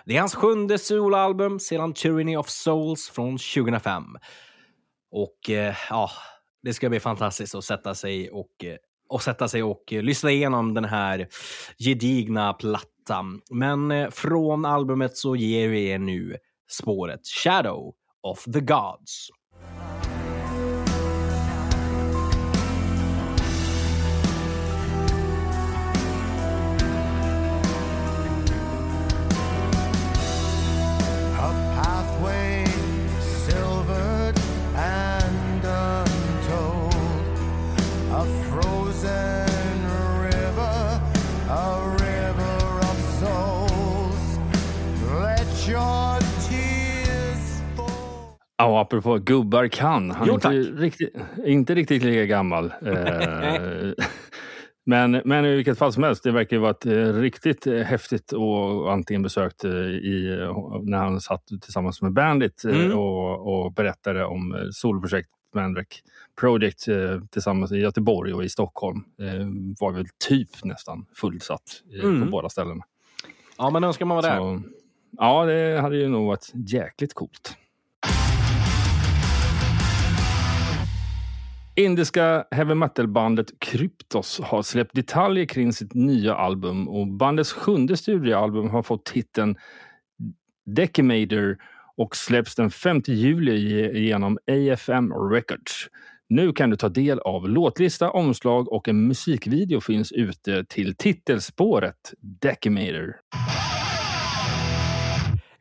[0.06, 4.04] Det är hans sjunde soloalbum sedan Tyranny of Souls från 2005.
[5.12, 6.10] Och eh, ja,
[6.64, 8.76] det ska bli fantastiskt att sätta sig och, eh,
[9.12, 11.28] och sätta sig och eh, lyssna igenom den här
[11.78, 13.41] gedigna plattan.
[13.50, 16.38] Men eh, från albumet så ger vi er nu
[16.71, 19.30] spåret Shadow of the Gods.
[48.62, 50.12] Ja, apropå gubbar kan.
[50.12, 50.80] Han är Jo, inte tack.
[50.82, 52.74] riktigt, inte riktigt lika gammal.
[52.86, 53.91] Eh,
[54.86, 57.74] men, men i vilket fall som helst, det verkar ju vara ett eh, riktigt eh,
[57.80, 60.38] häftigt och antingen besökt i,
[60.84, 62.97] när han satt tillsammans med Bandit Mm.
[62.97, 65.95] och, och berättade om solprojekt Mandrake
[66.39, 66.86] Project
[67.32, 69.04] tillsammans i Göteborg och i Stockholm.
[69.80, 72.21] Var väl typ nästan fullsatt Mm.
[72.26, 72.84] på båda ställena.
[73.58, 74.38] Ja, men önskar man vara där.
[74.38, 74.62] Så,
[75.17, 77.56] ja, det hade ju nog varit jäkligt coolt.
[81.76, 88.70] Indiska heavy metal-bandet Kryptos har släppt detaljer kring sitt nya album och bandets sjunde studioalbum
[88.70, 89.56] har fått titeln
[90.66, 91.58] Decimator
[91.98, 95.88] och släpps den 5 juli genom AFM Records.
[96.30, 102.14] Nu kan du ta del av låtlista, omslag och en musikvideo finns ute till titelspåret
[102.20, 103.16] Decimator.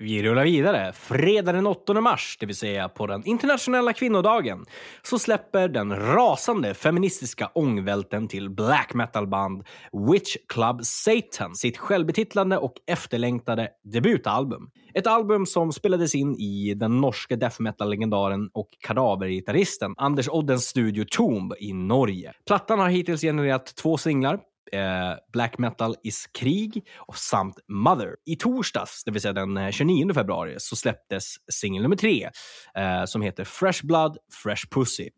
[0.03, 0.93] Vi rullar vidare.
[0.93, 4.65] Fredag den 8 mars, det vill säga på den internationella kvinnodagen,
[5.03, 9.65] så släpper den rasande feministiska ångvälten till black metal-band
[10.13, 14.71] Witch Club Satan sitt självbetitlande och efterlängtade debutalbum.
[14.95, 21.05] Ett album som spelades in i den norske death metal-legendaren och kadavergitarristen Anders Oddens studio
[21.11, 22.33] Tomb i Norge.
[22.47, 24.41] Plattan har hittills genererat två singlar,
[24.73, 28.17] eh, Black Metal is krig och samt Mother.
[28.27, 32.31] I torsdags, det vill säga den eh, 29 februari, så släpptes singel nummer tre
[32.75, 35.09] eh, som heter Fresh Blood, Fresh Pussy.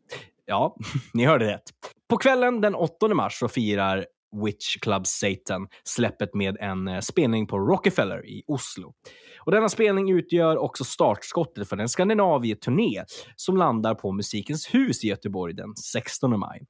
[0.46, 0.76] Ja,
[1.14, 1.62] ni hörde rätt.
[2.08, 4.06] På kvällen den 8 mars så firar
[4.44, 8.92] Witch Club Satan släppet med en eh, spelning på Rockefeller i Oslo.
[9.40, 13.04] Och denna spelning utgör också startskottet för en Skandinavieturné
[13.36, 16.66] som landar på Musikens hus i Göteborg den 16 maj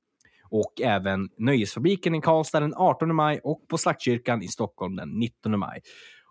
[0.52, 5.58] och även Nöjesfabriken i Karlstad den 18 maj och på Slaktkyrkan i Stockholm den 19
[5.58, 5.80] maj.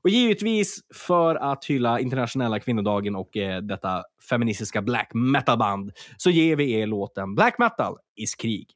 [0.03, 6.55] Och givetvis för att hylla internationella kvinnodagen och eh, detta feministiska black metal-band så ger
[6.55, 8.67] vi er låten Black Metal is krig.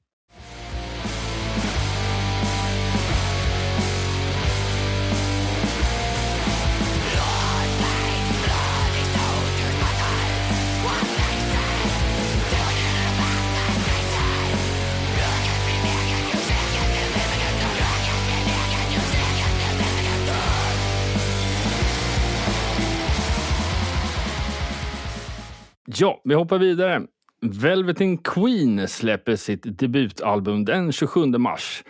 [25.97, 27.01] Ja, vi hoppar vidare.
[27.41, 31.83] Velveteen Queen släpper sitt debutalbum den 27 mars.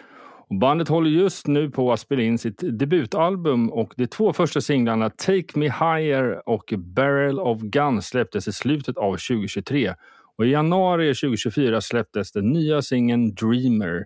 [0.49, 4.61] Och bandet håller just nu på att spela in sitt debutalbum och de två första
[4.61, 9.93] singlarna Take Me Higher och Barrel of Gun släpptes i slutet av 2023.
[10.37, 14.05] Och I januari 2024 släpptes den nya singeln Dreamer.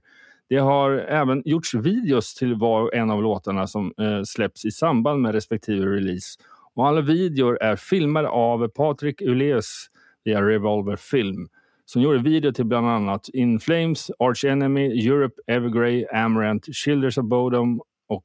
[0.49, 4.71] Det har även gjorts videos till var och en av låtarna som eh, släpps i
[4.71, 6.39] samband med respektive release.
[6.79, 9.85] Och alla videor är filmade av Patrik Uleus
[10.23, 11.47] via Revolver Film
[11.85, 17.25] som gjorde video till bland annat In Flames, Arch Enemy, Europe, Evergrey, Amaranth, Childers of
[17.25, 18.23] Bodom och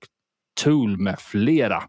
[0.65, 1.83] Tool med flera.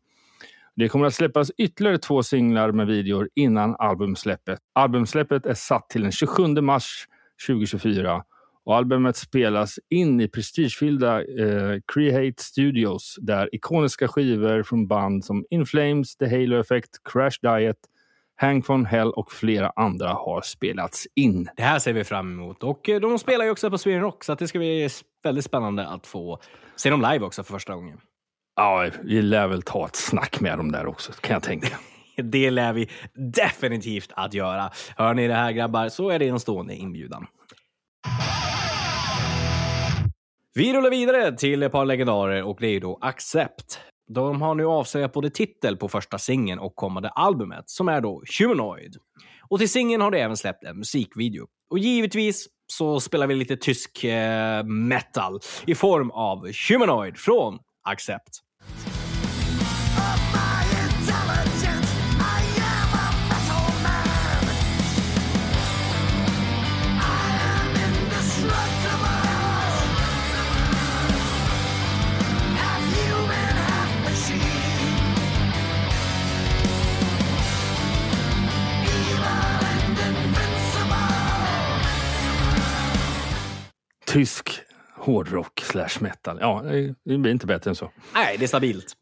[0.75, 4.59] Det kommer att släppas ytterligare två singlar med videor innan albumsläppet.
[4.73, 7.07] Albumsläppet är satt till den 27 mars
[7.47, 8.23] 2024
[8.65, 15.45] och albumet spelas in i prestigefyllda eh, Create Studios där ikoniska skivor från band som
[15.49, 17.77] In Flames, The Halo Effect, Crash Diet,
[18.37, 21.49] Hang from Hell och flera andra har spelats in.
[21.57, 22.63] Det här ser vi fram emot.
[22.63, 24.89] Och eh, de spelar ju också på Sweden Rock, så att det ska bli
[25.23, 26.39] väldigt spännande att få
[26.75, 27.97] se dem live också för första gången.
[28.55, 31.77] Ja, vi lär väl ta ett snack med dem där också, kan jag tänka.
[32.17, 34.71] Det lär vi definitivt att göra.
[34.97, 37.27] Hör ni det här grabbar, så är det en stående inbjudan.
[40.57, 43.79] Vi rullar vidare till ett par legendarer och det är då Accept.
[44.07, 48.23] De har nu avslöjat både titel på första singeln och kommande albumet, som är då
[48.39, 48.95] Humanoid.
[49.49, 51.47] Och till singeln har de även släppt en musikvideo.
[51.69, 58.44] Och givetvis så spelar vi lite tysk eh, metal i form av Humanoid från Accept.
[84.15, 84.61] Tysk
[84.93, 86.37] hårdrock slash metal.
[86.41, 86.61] Ja,
[87.05, 87.91] det blir inte bättre än så.
[88.13, 88.93] Nej, det är stabilt.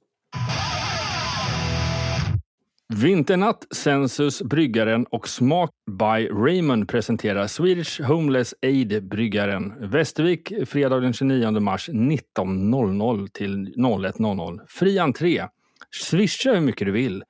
[2.93, 9.89] Vinternatt, Sensus, Bryggaren och Smak by Raymond presenterar Swedish Homeless Aid Bryggaren.
[9.89, 14.59] Västervik, fredag den 29 mars 19.00 till 01.00.
[14.67, 15.47] Fri entré.
[15.91, 17.23] Swisha hur mycket du vill.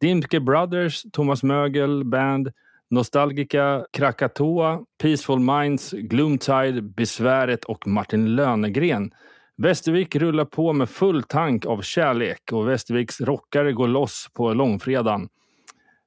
[0.00, 2.52] Dimke Brothers, Thomas Mögel Band,
[2.90, 9.10] Nostalgica, Krakatoa, Peaceful Minds, Gloomtide, Besväret och Martin Lönegren.
[9.56, 15.28] Västervik rullar på med full tank av kärlek och Västerviks rockare går loss på långfredagen.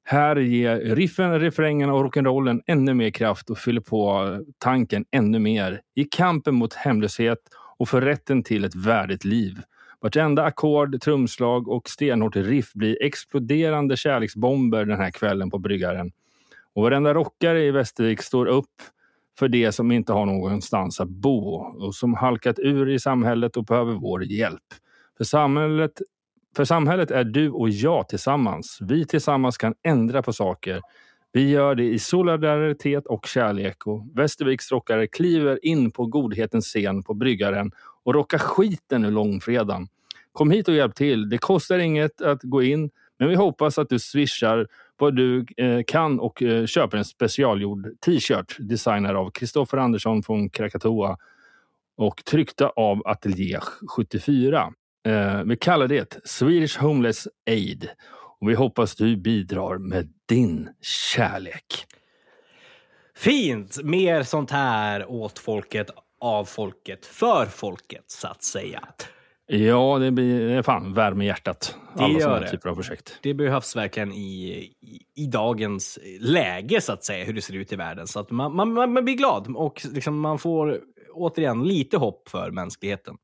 [0.04, 5.80] Här ger riffen, refrängerna och rock'n'rollen ännu mer kraft och fyller på tanken ännu mer
[5.94, 7.38] i kampen mot hemlöshet
[7.78, 9.54] och för rätten till ett värdigt liv.
[10.00, 16.12] Vartenda ackord, trumslag och stenhårt riff blir exploderande kärleksbomber den här kvällen på Bryggaren.
[16.74, 18.82] Och varenda rockare i Västervik står upp
[19.38, 21.54] för det som inte har någonstans att bo
[21.86, 24.62] och som halkat ur i samhället och behöver vår hjälp.
[25.16, 26.02] För samhället,
[26.56, 28.78] för samhället är du och jag tillsammans.
[28.80, 30.80] Vi tillsammans kan ändra på saker.
[31.32, 37.02] Vi gör det i solidaritet och kärlek och Västerviks rockare kliver in på godhetens scen
[37.02, 37.72] på Bryggaren
[38.04, 39.88] och rockar skiten ur långfredagen.
[40.32, 41.28] Kom hit och hjälp till.
[41.28, 44.66] Det kostar inget att gå in, men vi hoppas att du swishar
[45.02, 50.50] vad du eh, kan och eh, köper en specialgjord t-shirt designad av Kristoffer Andersson från
[50.50, 51.16] Krakatoa
[51.96, 53.60] och tryckta av Ateljé
[53.96, 54.72] 74.
[55.06, 57.88] Eh, vi kallar det Swedish Homeless Aid
[58.40, 60.68] och vi hoppas du bidrar med din
[61.14, 61.86] kärlek.
[63.16, 63.82] Fint!
[63.82, 68.88] Mer sånt här åt folket, av folket, för folket, så att säga.
[69.54, 71.76] Ja, det blir fan värme i hjärtat.
[71.96, 72.50] Det Alla sådana det.
[72.50, 73.18] typer av projekt.
[73.22, 74.48] Det behövs verkligen i,
[74.80, 78.06] i, i dagens läge, så att säga, hur det ser ut i världen.
[78.06, 80.80] Så att man, man, man man blir glad och liksom man får
[81.12, 83.16] återigen lite hopp för mänskligheten.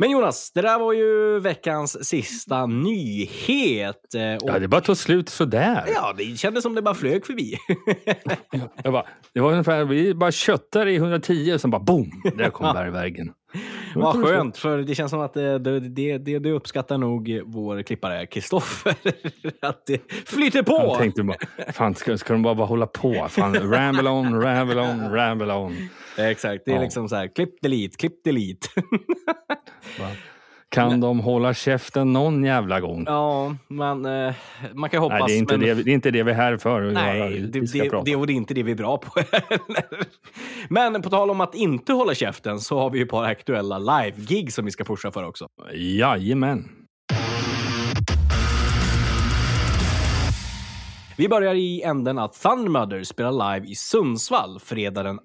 [0.00, 4.14] Men Jonas, det där var ju veckans sista nyhet.
[4.14, 5.84] eh, Och, Ja, det bara tog slut sådär.
[5.94, 7.54] ja, det kändes som det bara flög förbi.
[8.84, 12.50] Jag bara, det var ungefär, vi bara köttade i 110 och sen bara boom, där
[12.50, 13.32] kom bergväggen.
[13.94, 17.82] Vad skönt, för det känns som att det, det, det, det, det uppskattar nog vår
[17.82, 18.94] klippare Kristoffer.
[19.62, 20.72] att det flyter på.
[20.72, 21.36] Jag tänkte bara,
[21.72, 23.26] fan ska, ska de bara, bara hålla på?
[23.28, 25.76] Fan, ramble on, ramble on, ramble on.
[26.18, 26.82] Exakt, det är Ja.
[26.82, 28.68] liksom så här, klipp delete, klipp delete.
[30.70, 33.04] Kan de hålla käften någon jävla gång?
[33.06, 34.34] ja, man, eh,
[34.74, 35.20] man kan hoppas.
[35.20, 35.66] Nej, det är, inte men...
[35.66, 36.80] det, det är inte det vi är här för.
[36.80, 38.04] Nej, det, Vi det, prata.
[38.04, 39.20] det, och det är inte det vi är bra på.
[40.68, 43.78] Men på tal om att inte hålla käften så har vi ju ett par aktuella
[43.78, 45.48] live-gig som vi ska pusha för också.
[45.74, 46.77] Jajamän.
[51.18, 55.18] Vi börjar i änden att Thundermother spelar live i Sundsvall fredag den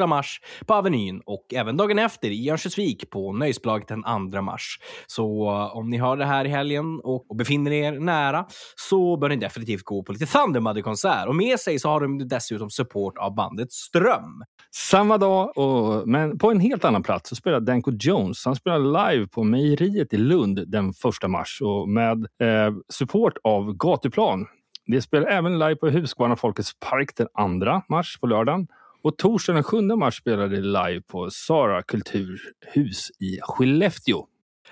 [0.00, 4.78] 1 mars på Avenyn och även dagen efter i Örnsköldsvik på Nöjesbolaget den 2 mars.
[5.06, 8.46] Så eh, om ni hör det här i helgen och, och befinner er nära
[8.76, 11.28] så bör ni definitivt gå på lite Thundermother-konsert.
[11.28, 14.44] Och med sig så har de dessutom support av bandet Ström.
[14.70, 18.44] Samma dag, och, men på en helt annan plats, så spelar Danko Jones.
[18.44, 20.88] Han spelar live på Mejeriet i Lund den
[21.24, 24.46] 1 mars och med eh, support av Gatuplan.
[24.90, 27.26] Vi spelar även live på Husqvarna Folkets park den
[27.60, 28.66] 2 mars på lördagen.
[29.02, 34.26] Och torsdagen den 7 mars spelar vi live på Sara kulturhus i Skellefteå.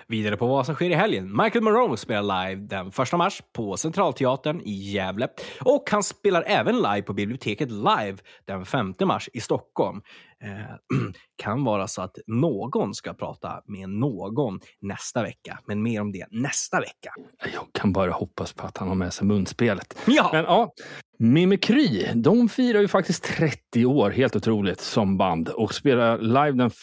[0.07, 1.37] Vidare på vad som sker i helgen.
[1.43, 5.27] Michael Monroe spelar live den 1 mars på Centralteatern i Gävle.
[5.61, 10.01] Och han spelar även live på biblioteket Live den 5 mars i Stockholm.
[10.43, 10.97] Eh,
[11.35, 15.59] kan vara så att någon ska prata med någon nästa vecka.
[15.67, 17.13] Men mer om det nästa vecka.
[17.53, 19.97] Jag kan bara hoppas på att han har med sig munspelet.
[20.07, 20.29] Ja!
[20.33, 20.73] Men ja,
[21.19, 26.67] Mimikry, de firar ju faktiskt 30 år, helt otroligt, som band och spelar live den
[26.67, 26.75] 1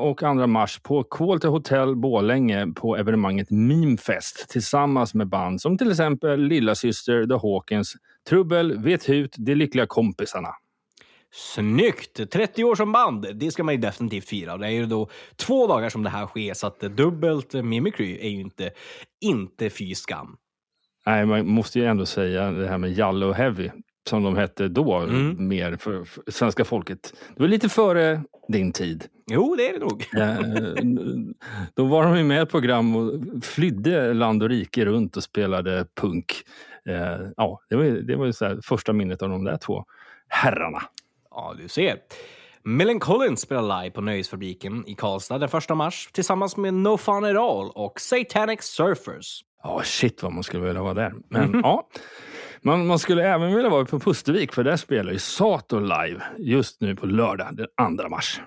[0.00, 5.90] och 2 mars på Quality Hotel Borlänge på evenemanget Memefest tillsammans med band som till
[5.90, 7.94] exempel Lilla Syster, The Hawkins,
[8.28, 10.48] Trubbel, Vet Hut, De Lyckliga Kompisarna.
[11.32, 12.30] Snyggt!
[12.30, 14.56] 30 år som band, det ska man ju definitivt fira.
[14.56, 18.28] Det är ju då två dagar som det här sker, så att dubbelt Mimikry är
[18.28, 18.70] ju inte,
[19.20, 20.36] inte fy skam.
[21.06, 23.70] Nej, man måste ju ändå säga det här med Jalle och Heavy
[24.08, 25.48] som de hette då, Mm.
[25.48, 27.14] mer för, för svenska folket.
[27.36, 29.06] Det var lite före din tid.
[29.30, 30.04] Jo, det är det nog.
[30.16, 30.40] Eh,
[31.74, 33.12] Då var de ju med i ett program och
[33.44, 36.32] flydde land och rike runt och spelade punk.
[36.88, 39.56] Eh, Ja, det var, ju- det var ju så här första minnet av de där
[39.56, 39.84] två
[40.28, 40.82] herrarna.
[41.36, 41.98] Ja, du ser.
[42.64, 47.24] Millen Collins spelar live på Nöjesfabriken i Karlstad den 1 mars tillsammans med No Fun
[47.24, 49.40] At All och Satanic Surfers.
[49.62, 51.14] Ja, shit vad man skulle vilja vara där.
[51.30, 51.88] Men ja,
[52.62, 56.80] man, man skulle även vilja vara på Pustervik för där spelar ju Sato live just
[56.80, 58.40] nu på lördag den 2 mars.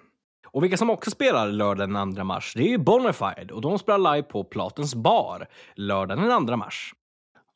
[0.48, 3.80] Och vilka som också spelar lördag den 2 mars, det är ju Bonafide och de
[3.80, 6.94] spelar live på Platens bar lördag den 2 mars.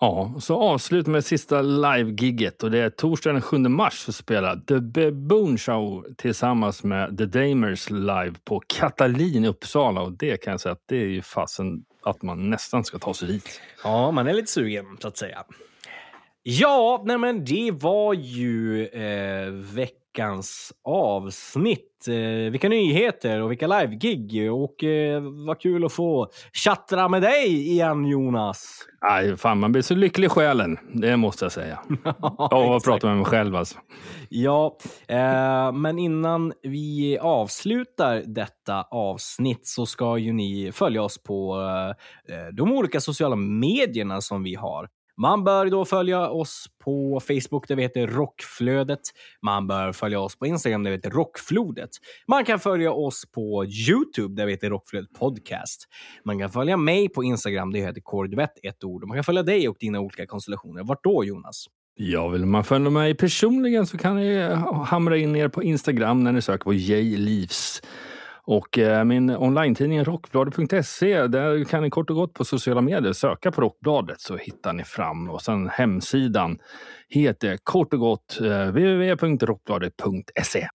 [0.03, 4.55] Ja, så avslut med sista live-gigget och det är torsdagen den 7 mars så spelar
[4.55, 10.51] The Baboon Show tillsammans med The Damers live på Katalin i Uppsala och det kan
[10.51, 13.61] jag säga att det är ju fasen att man nästan ska ta sig dit.
[13.83, 15.43] Ja, man är lite sugen så att säga.
[16.43, 19.51] Ja, nej men det var ju eh,
[20.13, 22.07] veckans avsnitt.
[22.07, 24.51] Eh, vilka nyheter och vilka live-gig.
[24.51, 28.87] Och eh, vad kul att få chattra med dig igen, Jonas.
[29.01, 31.79] Nej, fan man blir så lycklig i själen, det måste jag säga.
[32.21, 33.77] Ja, jag pratar med mig själv alltså.
[34.29, 41.59] Ja, eh, men innan vi avslutar detta avsnitt så ska ju ni följa oss på
[42.29, 44.87] eh, de olika sociala medierna som vi har.
[45.17, 48.99] Man bör då följa oss på Facebook där vi heter Rockflödet.
[49.41, 51.89] Man bör följa oss på Instagram där vi heter Rockflodet.
[52.27, 55.87] Man kan följa oss på Youtube där vi heter Rockflödet Podcast.
[56.25, 59.07] Man kan följa mig på Instagram där jag heter Kordvett, ett ord.
[59.07, 60.83] Man kan följa dig och dina olika konstellationer.
[60.83, 61.65] Vart då Jonas?
[61.95, 64.41] Ja, vill man följa mig personligen så kan ni
[64.85, 67.81] hamra in er på Instagram när ni söker på J Livs.
[68.45, 73.51] Och eh, min online-tidning rockbladet.se, där kan ni kort och gott på sociala medier söka
[73.51, 75.29] på Rockbladet så hittar ni fram.
[75.29, 76.57] Och sen hemsidan
[77.09, 80.67] heter kort och gott eh, www.rockbladet.se.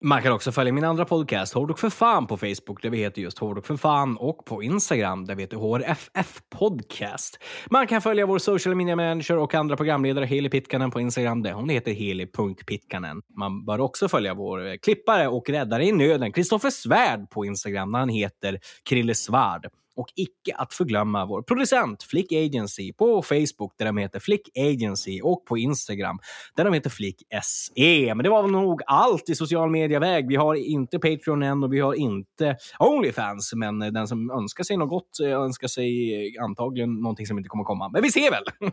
[0.00, 3.22] Man kan också följa min andra podcast, Hårdrock för fan, på Facebook där vi heter
[3.22, 7.38] just Hårdrock för fan och på Instagram där vi heter HRFF Podcast.
[7.70, 11.52] Man kan följa vår social media manager och andra programledare Heli Pitkanen på Instagram där
[11.52, 13.22] hon heter heli.pitkanen.
[13.36, 17.92] Man bör också följa vår eh, klippare och räddare i nöden, Kristoffer Svärd på Instagram
[17.92, 19.66] där han heter Krille Svärd.
[19.98, 25.20] Och icke att förglömma vår producent Flick Agency på Facebook där de heter Flick Agency
[25.22, 26.18] och på Instagram
[26.56, 28.14] där de heter Flick SE.
[28.14, 30.28] Men det var väl nog allt i social media-väg.
[30.28, 33.52] Vi har inte Patreon än och vi har inte Onlyfans.
[33.56, 37.48] Men den som önskar sig något gott eh, önskar sig eh, antagligen någonting som inte
[37.48, 37.88] kommer komma.
[37.88, 38.42] Men vi ser väl!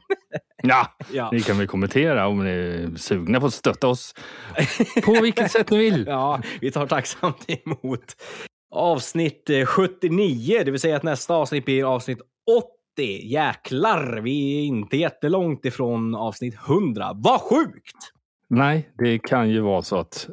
[0.64, 1.30] Ja, Ja.
[1.32, 4.14] ni kan väl kommentera om ni är sugna på att stötta oss
[5.04, 6.06] på vilket sätt ni vill.
[6.08, 8.16] Ja, vi tar tacksamt emot
[8.76, 12.22] avsnitt eh, 79, det vill säga att nästa avsnitt blir avsnitt
[12.98, 13.22] 80.
[13.24, 17.12] Jäklar, vi är inte jättelångt ifrån avsnitt 100.
[17.16, 17.98] Vad sjukt!
[18.50, 20.28] Nej, det kan ju vara så att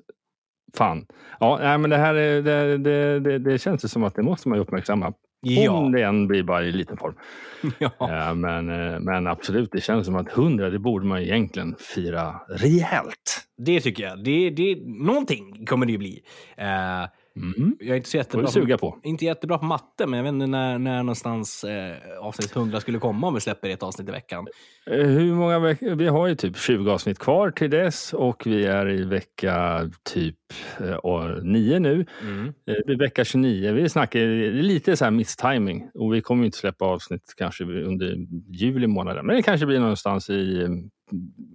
[0.74, 1.06] Fan.
[1.40, 4.22] Ja, nej, men det här är, det, det, det, det känns ju som att det
[4.22, 5.12] måste man ju uppmärksamma.
[5.40, 5.70] Ja.
[5.70, 7.14] Om det än blir bara i liten form.
[7.78, 7.90] Ja.
[8.00, 12.40] Eh, Men, eh, men absolut, det känns som att 100, det borde man egentligen fira
[12.48, 13.46] rejält.
[13.56, 14.24] Det tycker jag.
[14.24, 16.22] Det, det, någonting kommer det ju bli.
[16.56, 17.02] Eh,
[17.36, 17.76] Mm.
[17.80, 18.98] Jag är inte så jättebra, suga på.
[19.02, 22.98] inte jättebra på matte, men jag vet inte när, när någonstans eh, avsnitt 100 skulle
[22.98, 24.46] komma om vi släpper ett avsnitt i veckan.
[24.86, 25.94] Eh, Hur många veckor?
[25.94, 30.36] Vi har ju typ 20 avsnitt kvar till dess och vi är i vecka typ
[30.80, 32.06] eh, och 9 nu.
[32.22, 32.52] Mm.
[32.66, 33.72] Eh, vecka 29.
[33.72, 34.20] Vi snackar
[34.52, 38.16] lite så här misstiming och vi kommer inte släppa avsnitt kanske under
[38.48, 39.24] juli månad.
[39.24, 40.68] Men det kanske blir någonstans i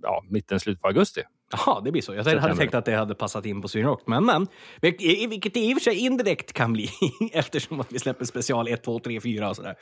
[0.01, 1.21] ja, mitten, slutet på augusti.
[1.51, 2.11] Jaha, det blir så.
[2.11, 2.55] Jag hade September.
[2.57, 4.47] tänkt att det hade passat in på Sweden Rock, men men.
[4.81, 6.89] Vilket det i och för sig indirekt kan bli
[7.33, 9.75] eftersom att vi släpper special 1, 2, 3, 4 och sådär.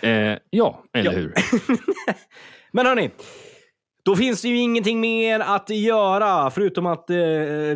[0.00, 1.16] Eh, ja, eller Ja.
[1.18, 1.34] hur?
[2.72, 3.10] Men hörni,
[4.04, 7.16] då finns det ju ingenting mer att göra förutom att eh,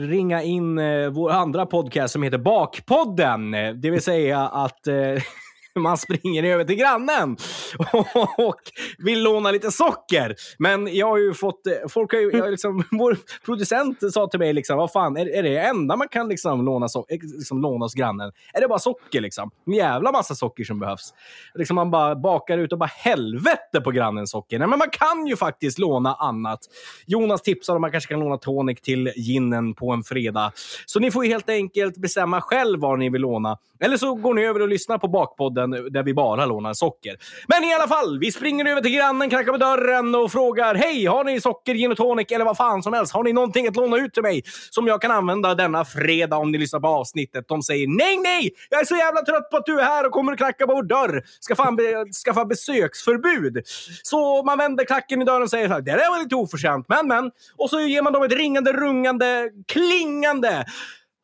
[0.00, 3.50] ringa in eh, vår andra podcast som heter Bakpodden.
[3.80, 4.94] Det vill säga att eh,
[5.82, 7.36] man springer över till grannen
[8.36, 8.60] och
[8.98, 10.34] vill låna lite socker.
[10.58, 14.38] Men jag har ju fått, eh, folk har ju, jag liksom, vår producent sa till
[14.38, 17.62] mig liksom, vad fan, är, är det enda man kan liksom låna, so eh, liksom
[17.62, 18.32] låna hos grannen?
[18.52, 19.50] Är det bara socker liksom?
[19.66, 21.14] En jävla massa socker som behövs.
[21.54, 24.58] Liksom man bara bakar ut och bara helvete på grannens socker.
[24.58, 26.60] Nej, men man kan ju faktiskt låna annat.
[27.06, 30.52] Jonas tipsar om man kanske kan låna tonic till ginen på en fredag.
[30.86, 33.58] Så ni får ju helt enkelt bestämma själv vad ni vill låna.
[33.80, 37.16] Eller så går ni över och lyssnar på Bakpodden Eh, där vi bara lånar socker.
[37.48, 41.06] Men i alla fall, vi springer över till grannen, knackar på dörren och frågar Hej,
[41.06, 43.12] har ni socker, gin och tonic eller vad fan som helst?
[43.12, 46.52] Har ni någonting att låna ut till mig som jag kan använda denna fredag om
[46.52, 47.44] ni lyssnar på avsnittet?
[47.48, 48.50] De säger nej, nej!
[48.70, 50.74] Jag är så jävla trött på att du är här och kommer och knackar på
[50.74, 51.22] vår dörr.
[51.40, 53.62] Ska fan be skaffa besöksförbud.
[54.02, 56.86] Så man vänder klacken i dörren och säger så här, det där var lite oförskämt,
[56.88, 57.30] men men.
[57.56, 60.64] Och så ger man dem ett ringande, rungande, klingande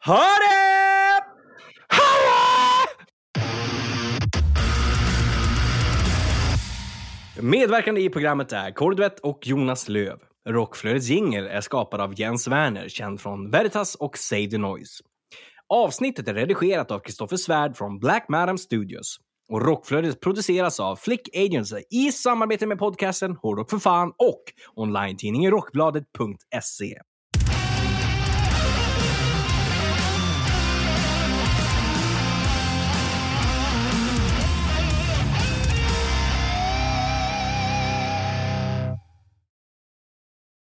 [0.07, 1.25] Hörre!
[1.89, 2.44] Hallå!
[7.43, 10.19] Medverkande i programmet är Kordvet och Jonas Löv.
[10.49, 15.05] Rockflödets jingel är skapad av Jens Werner, känd från Veritas och Save the Noise.
[15.69, 19.19] Avsnittet är redigerat av Kristoffer Svärd från Black Madam Studios.
[19.49, 24.43] Och Rockflödet produceras av Flick Agency i samarbete med podcasten Hårdrock för fan och
[24.75, 26.99] online-tidningen Rockbladet.se.